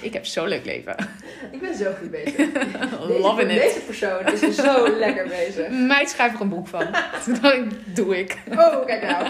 ik 0.00 0.12
heb 0.12 0.26
zo'n 0.26 0.48
leuk 0.48 0.64
leven. 0.64 0.96
Ik 1.52 1.60
ben 1.60 1.74
zo 1.74 1.92
goed 2.00 2.10
bezig. 2.10 2.34
Deze, 2.52 3.18
Loving 3.20 3.50
it. 3.50 3.60
deze 3.62 3.80
persoon 3.80 4.26
is 4.26 4.54
zo 4.56 4.88
lekker 4.98 5.28
bezig. 5.28 5.68
Meid 5.70 6.10
schrijf 6.10 6.34
er 6.34 6.40
een 6.40 6.48
boek 6.48 6.66
van. 6.68 6.86
dat 7.40 7.56
doe 7.94 8.18
ik. 8.18 8.38
Oh, 8.50 8.86
kijk 8.86 9.02
nou. 9.02 9.28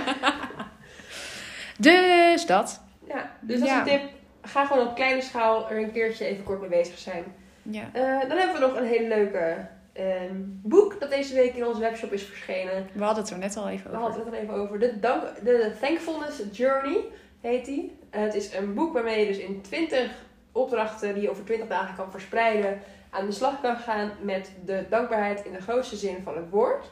Dus 1.79 2.47
dat. 2.47 2.81
Ja, 3.09 3.31
dus 3.41 3.59
dat 3.59 3.69
is 3.69 3.75
Ja. 3.75 3.79
een 3.81 3.85
tip. 3.87 4.03
Ga 4.43 4.65
gewoon 4.67 4.87
op 4.87 4.95
kleine 4.95 5.21
schaal 5.23 5.71
er 5.71 5.79
een 5.79 5.93
keertje 5.93 6.25
even 6.25 6.45
kort 6.45 6.61
mee 6.61 6.69
bezig 6.69 6.99
zijn. 6.99 7.25
Ja. 7.63 7.83
Eh, 7.93 8.29
dan 8.29 8.39
hebben 8.39 8.55
we 8.55 8.67
nog 8.67 8.77
een 8.77 8.87
hele 8.87 9.09
leuke 9.09 9.67
ehm, 9.93 10.35
boek 10.63 11.01
dat 11.01 11.11
deze 11.11 11.35
week 11.35 11.55
in 11.55 11.67
onze 11.67 11.81
webshop 11.81 12.13
is 12.13 12.23
verschenen. 12.23 12.89
We 12.93 13.05
hadden 13.05 13.23
het 13.23 13.33
er 13.33 13.39
net 13.39 13.57
al 13.57 13.69
even 13.69 13.91
We 13.91 13.97
over. 13.97 14.09
hadden 14.09 14.27
het 14.27 14.35
er 14.35 14.41
even 14.41 14.55
over. 14.55 14.79
De, 14.79 15.01
dank, 15.01 15.23
de 15.45 15.73
Thankfulness 15.81 16.43
Journey 16.53 17.05
heet 17.41 17.65
die. 17.65 17.99
Het 18.11 18.35
is 18.35 18.55
een 18.55 18.75
boek 18.75 18.93
waarmee 18.93 19.21
je 19.21 19.27
dus 19.27 19.39
in 19.39 19.61
20 19.61 20.11
opdrachten 20.53 21.15
die 21.15 21.23
je 21.23 21.31
over 21.31 21.45
20 21.45 21.69
dagen 21.69 21.97
kan 21.97 22.11
verspreiden 22.11 22.81
aan 23.11 23.27
de 23.27 23.33
slag 23.33 23.61
kan 23.61 23.77
gaan 23.77 24.11
met 24.23 24.51
de 24.65 24.85
dankbaarheid 24.91 25.45
in 25.45 25.53
de 25.53 25.61
grootste 25.61 25.97
zin 25.97 26.23
van 26.23 26.37
het 26.37 26.51
woord. 26.51 26.91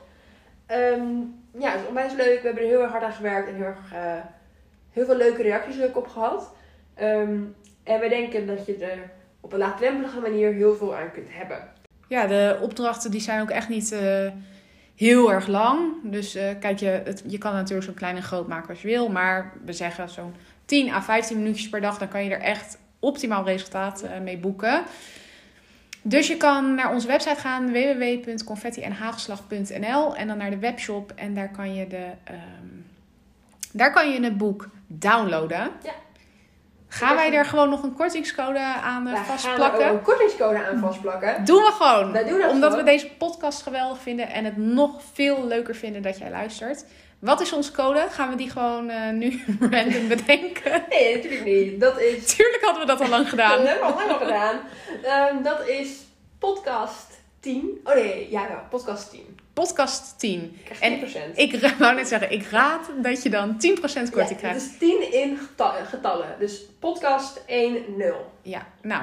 Ehm, 0.66 1.16
ja, 1.58 1.70
het 1.70 1.80
is 1.80 1.86
onwijs 1.88 2.12
leuk. 2.12 2.40
We 2.40 2.46
hebben 2.46 2.62
er 2.62 2.68
heel 2.68 2.82
erg 2.82 2.90
hard 2.90 3.02
aan 3.04 3.12
gewerkt 3.12 3.48
en 3.48 3.54
heel, 3.54 3.64
erg, 3.64 3.92
eh, 3.92 4.24
heel 4.90 5.04
veel 5.04 5.16
leuke 5.16 5.42
reacties 5.42 5.82
ook 5.82 5.96
op 5.96 6.06
gehad. 6.08 6.54
Ehm, 6.94 7.40
en 7.82 8.00
we 8.00 8.08
denken 8.08 8.46
dat 8.46 8.66
je 8.66 8.76
er 8.76 9.10
op 9.40 9.52
een 9.52 9.58
laagdrempelige 9.58 10.20
manier 10.20 10.52
heel 10.52 10.74
veel 10.74 10.94
aan 10.96 11.10
kunt 11.12 11.28
hebben. 11.30 11.72
Ja, 12.08 12.26
de 12.26 12.58
opdrachten 12.60 13.10
die 13.10 13.20
zijn 13.20 13.40
ook 13.40 13.50
echt 13.50 13.68
niet 13.68 13.92
eh, 13.92 14.30
heel 14.96 15.32
erg 15.32 15.46
lang. 15.46 15.92
Dus 16.02 16.34
eh, 16.34 16.50
kijk, 16.60 16.78
je, 16.78 17.02
het, 17.04 17.22
je 17.26 17.38
kan 17.38 17.52
natuurlijk 17.52 17.86
zo 17.86 17.92
klein 17.92 18.16
en 18.16 18.22
groot 18.22 18.48
maken 18.48 18.68
als 18.68 18.82
je 18.82 18.88
wil. 18.88 19.08
Maar 19.08 19.52
we 19.64 19.72
zeggen 19.72 20.08
zo'n 20.08 20.34
10 20.64 20.92
à 20.92 21.02
15 21.02 21.36
minuutjes 21.36 21.68
per 21.68 21.80
dag. 21.80 21.98
Dan 21.98 22.08
kan 22.08 22.24
je 22.24 22.30
er 22.30 22.40
echt 22.40 22.78
optimaal 22.98 23.44
resultaat 23.44 24.02
eh, 24.02 24.20
mee 24.20 24.38
boeken. 24.38 24.82
Dus 26.02 26.26
je 26.26 26.36
kan 26.36 26.74
naar 26.74 26.92
onze 26.92 27.06
website 27.06 27.40
gaan. 27.40 27.72
www.confetti-en-hagelslag.nl 27.72 30.16
En 30.16 30.26
dan 30.26 30.38
naar 30.38 30.50
de 30.50 30.58
webshop. 30.58 31.12
En 31.14 31.34
daar 31.34 31.50
kan 31.50 31.74
je, 31.74 31.86
de, 31.86 32.06
ehm, 32.24 32.66
daar 33.72 33.92
kan 33.92 34.12
je 34.12 34.22
het 34.22 34.36
boek 34.36 34.68
downloaden. 34.86 35.70
Ja. 35.82 35.92
Gaan 36.88 37.16
wij 37.16 37.32
er 37.32 37.44
gewoon 37.44 37.68
nog 37.70 37.82
een 37.82 37.94
kortingscode 37.94 38.58
aan 38.58 39.06
eh, 39.06 39.12
Daar 39.14 39.24
gaan 39.24 39.34
we 39.34 39.40
vastplakken? 39.40 39.88
een 39.88 40.02
kortingscode 40.02 40.64
aan 40.66 40.78
vastplakken. 40.78 41.44
Doen 41.44 41.62
we 41.62 41.72
gewoon. 41.78 42.12
Doen 42.12 42.12
dat 42.38 42.50
Omdat 42.50 42.70
gewoon. 42.70 42.84
we 42.84 42.90
deze 42.90 43.10
podcast 43.18 43.62
geweldig 43.62 43.98
vinden 43.98 44.28
en 44.28 44.44
het 44.44 44.56
nog 44.56 45.00
veel 45.12 45.46
leuker 45.46 45.74
vinden 45.74 46.02
dat 46.02 46.18
jij 46.18 46.30
luistert. 46.30 46.84
Wat 47.18 47.40
is 47.40 47.52
onze 47.52 47.72
code? 47.72 48.06
Gaan 48.10 48.30
we 48.30 48.36
die 48.36 48.50
gewoon 48.50 48.88
eh, 48.90 49.10
nu 49.10 49.42
random 49.70 50.08
bedenken? 50.08 50.84
Nee, 50.88 51.14
natuurlijk 51.16 51.44
niet. 51.44 51.80
Dat 51.80 52.00
is 52.00 52.34
Tuurlijk 52.36 52.62
hadden 52.64 52.80
we 52.80 52.86
dat 52.86 53.00
al 53.00 53.08
lang 53.08 53.22
Dat 53.28 53.30
gedaan. 53.30 53.66
hebben 53.66 53.86
we 53.86 53.92
al 53.92 53.98
lang 53.98 54.10
al 54.10 54.18
gedaan. 54.18 54.60
Ehm, 55.02 55.42
dat 55.42 55.68
is 55.68 55.88
podcast 56.38 57.06
10. 57.40 57.80
Oh 57.84 57.94
nee, 57.94 58.30
ja, 58.30 58.48
wel, 58.48 58.58
podcast 58.70 59.10
10. 59.10 59.38
Podcast 59.58 60.18
10. 60.18 60.42
Ik 60.42 60.64
krijg 60.64 60.80
En 60.80 61.00
10%. 61.32 61.34
Ik 61.34 61.60
wou 61.78 61.94
net 61.94 62.08
zeggen, 62.08 62.30
ik 62.32 62.46
raad 62.46 62.90
dat 63.02 63.22
je 63.22 63.30
dan 63.30 63.52
10% 63.52 63.56
korting 63.58 64.14
ja, 64.14 64.20
het 64.22 64.36
krijgt. 64.36 64.56
is 64.60 64.78
10 64.78 65.12
in 65.12 65.36
geta- 65.38 65.84
getallen. 65.84 66.26
Dus 66.38 66.62
podcast 66.78 67.42
1, 67.46 67.76
0. 67.96 68.32
Ja, 68.42 68.66
nou, 68.82 69.02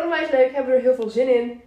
onwijs 0.08 0.32
leuk, 0.32 0.54
hebben 0.54 0.72
we 0.72 0.78
er 0.78 0.84
heel 0.84 0.96
veel 0.96 1.10
zin 1.10 1.36
in. 1.36 1.62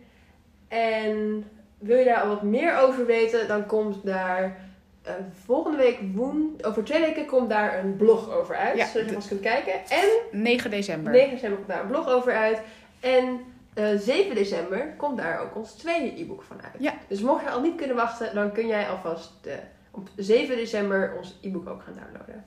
En 0.68 1.44
wil 1.78 1.96
je 1.98 2.04
daar 2.04 2.20
al 2.20 2.28
wat 2.28 2.42
meer 2.42 2.78
over 2.78 3.06
weten, 3.06 3.48
dan 3.48 3.66
komt 3.66 4.06
daar 4.06 4.58
eh, 5.02 5.14
volgende 5.44 5.76
week 5.76 5.98
woen, 6.14 6.58
over 6.62 6.84
twee 6.84 7.00
weken 7.00 7.26
komt 7.26 7.48
daar 7.48 7.84
een 7.84 7.96
blog 7.96 8.30
over 8.30 8.56
uit, 8.56 8.76
Ja, 8.76 8.86
zodat 8.86 9.08
je 9.08 9.14
vast 9.14 9.28
kunt 9.28 9.40
kijken. 9.40 9.72
En 9.72 10.40
9 10.40 10.70
december. 10.70 11.12
9 11.12 11.30
december 11.30 11.58
komt 11.58 11.70
daar 11.70 11.82
een 11.82 11.90
blog 11.90 12.08
over 12.08 12.32
uit. 12.32 12.60
En 13.00 13.40
eh, 13.74 13.84
7 13.96 14.34
december 14.34 14.94
komt 14.96 15.18
daar 15.18 15.40
ook 15.40 15.56
ons 15.56 15.72
tweede 15.72 16.20
e-book 16.20 16.42
van 16.42 16.62
uit. 16.62 16.82
Ja. 16.82 16.92
Dus 17.08 17.20
mocht 17.20 17.42
je 17.42 17.50
al 17.50 17.60
niet 17.60 17.76
kunnen 17.76 17.96
wachten, 17.96 18.34
dan 18.34 18.52
kun 18.52 18.66
jij 18.66 18.88
alvast 18.88 19.32
eh, 19.42 19.54
op 19.90 20.08
7 20.16 20.56
december 20.56 21.14
ons 21.16 21.38
e-book 21.42 21.68
ook 21.68 21.82
gaan 21.82 21.94
downloaden. 21.94 22.44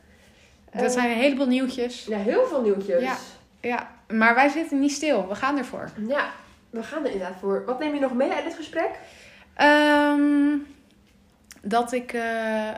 Dat 0.81 0.91
zijn 0.91 1.11
een 1.11 1.17
heleboel 1.17 1.47
nieuwtjes. 1.47 2.05
ja, 2.05 2.17
heel 2.17 2.45
veel 2.47 2.61
nieuwtjes. 2.61 3.01
Ja. 3.01 3.15
Ja, 3.61 3.91
maar 4.07 4.35
wij 4.35 4.49
zitten 4.49 4.79
niet 4.79 4.91
stil. 4.91 5.27
We 5.27 5.35
gaan 5.35 5.57
ervoor. 5.57 5.89
Ja, 6.07 6.29
we 6.69 6.83
gaan 6.83 7.05
er 7.05 7.11
inderdaad 7.11 7.39
voor. 7.39 7.63
Wat 7.65 7.79
neem 7.79 7.93
je 7.93 7.99
nog 7.99 8.13
mee 8.13 8.31
uit 8.31 8.43
dit 8.43 8.53
gesprek? 8.55 8.89
Ehm, 9.53 10.55
dat 11.61 11.91
ik 11.91 12.13
eh, 12.13 12.69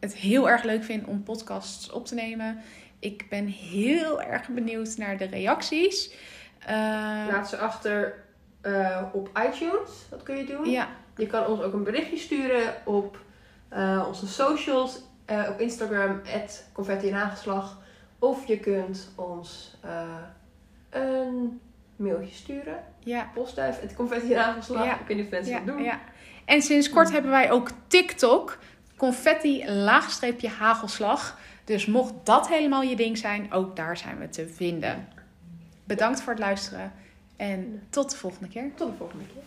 het 0.00 0.14
heel 0.14 0.48
erg 0.50 0.62
leuk 0.62 0.84
vind 0.84 1.06
om 1.06 1.22
podcasts 1.22 1.90
op 1.90 2.06
te 2.06 2.14
nemen. 2.14 2.60
Ik 2.98 3.26
ben 3.28 3.46
heel 3.46 4.22
erg 4.22 4.48
benieuwd 4.48 4.96
naar 4.96 5.16
de 5.16 5.24
reacties. 5.26 6.14
Eh, 6.58 6.74
Laat 7.30 7.48
ze 7.48 7.56
achter 7.56 8.14
eh, 8.60 9.02
op 9.12 9.30
iTunes. 9.46 9.90
Dat 10.10 10.22
kun 10.22 10.36
je 10.36 10.44
doen. 10.44 10.70
ja, 10.70 10.88
Je 11.16 11.26
kan 11.26 11.46
ons 11.46 11.60
ook 11.62 11.72
een 11.72 11.84
berichtje 11.84 12.16
sturen 12.16 12.74
op 12.84 13.18
eh, 13.68 14.04
onze 14.08 14.26
socials. 14.26 15.00
Eh, 15.32 15.50
op 15.50 15.60
Instagram, 15.60 16.20
confetti 16.72 17.08
en 17.08 17.14
hagelslag. 17.14 17.80
Of 18.18 18.46
je 18.46 18.58
kunt 18.58 19.12
ons 19.14 19.76
eh, 19.80 20.02
een 20.90 21.60
mailtje 21.96 22.34
sturen. 22.34 22.84
ja, 22.98 23.30
Postduif, 23.34 23.80
het 23.80 23.94
confetti 23.94 24.32
en 24.32 24.42
hagelslag. 24.42 24.84
Ja. 24.84 25.00
Ik 25.00 25.06
weet 25.06 25.16
niet 25.16 25.26
of 25.26 25.32
mensen 25.32 25.52
ja, 25.52 25.58
dat 25.58 25.66
doen. 25.66 25.82
ja. 25.82 26.00
En 26.44 26.62
sinds 26.62 26.90
kort 26.90 27.12
hebben 27.12 27.30
wij 27.30 27.50
ook 27.50 27.70
TikTok. 27.86 28.58
Confetti 28.96 29.70
laagstreepje 29.70 30.48
hagelslag. 30.48 31.38
Dus 31.64 31.86
mocht 31.86 32.12
dat 32.22 32.48
helemaal 32.48 32.82
je 32.82 32.96
ding 32.96 33.18
zijn, 33.18 33.52
ook 33.52 33.76
daar 33.76 33.96
zijn 33.96 34.18
we 34.18 34.28
te 34.28 34.48
vinden. 34.48 35.08
Bedankt 35.84 36.20
voor 36.22 36.32
het 36.32 36.42
luisteren 36.42 36.92
en 37.36 37.82
tot 37.90 38.10
de 38.10 38.16
volgende 38.16 38.48
keer. 38.48 38.70
Tot 38.74 38.90
de 38.90 38.96
volgende 38.96 39.24
keer. 39.24 39.42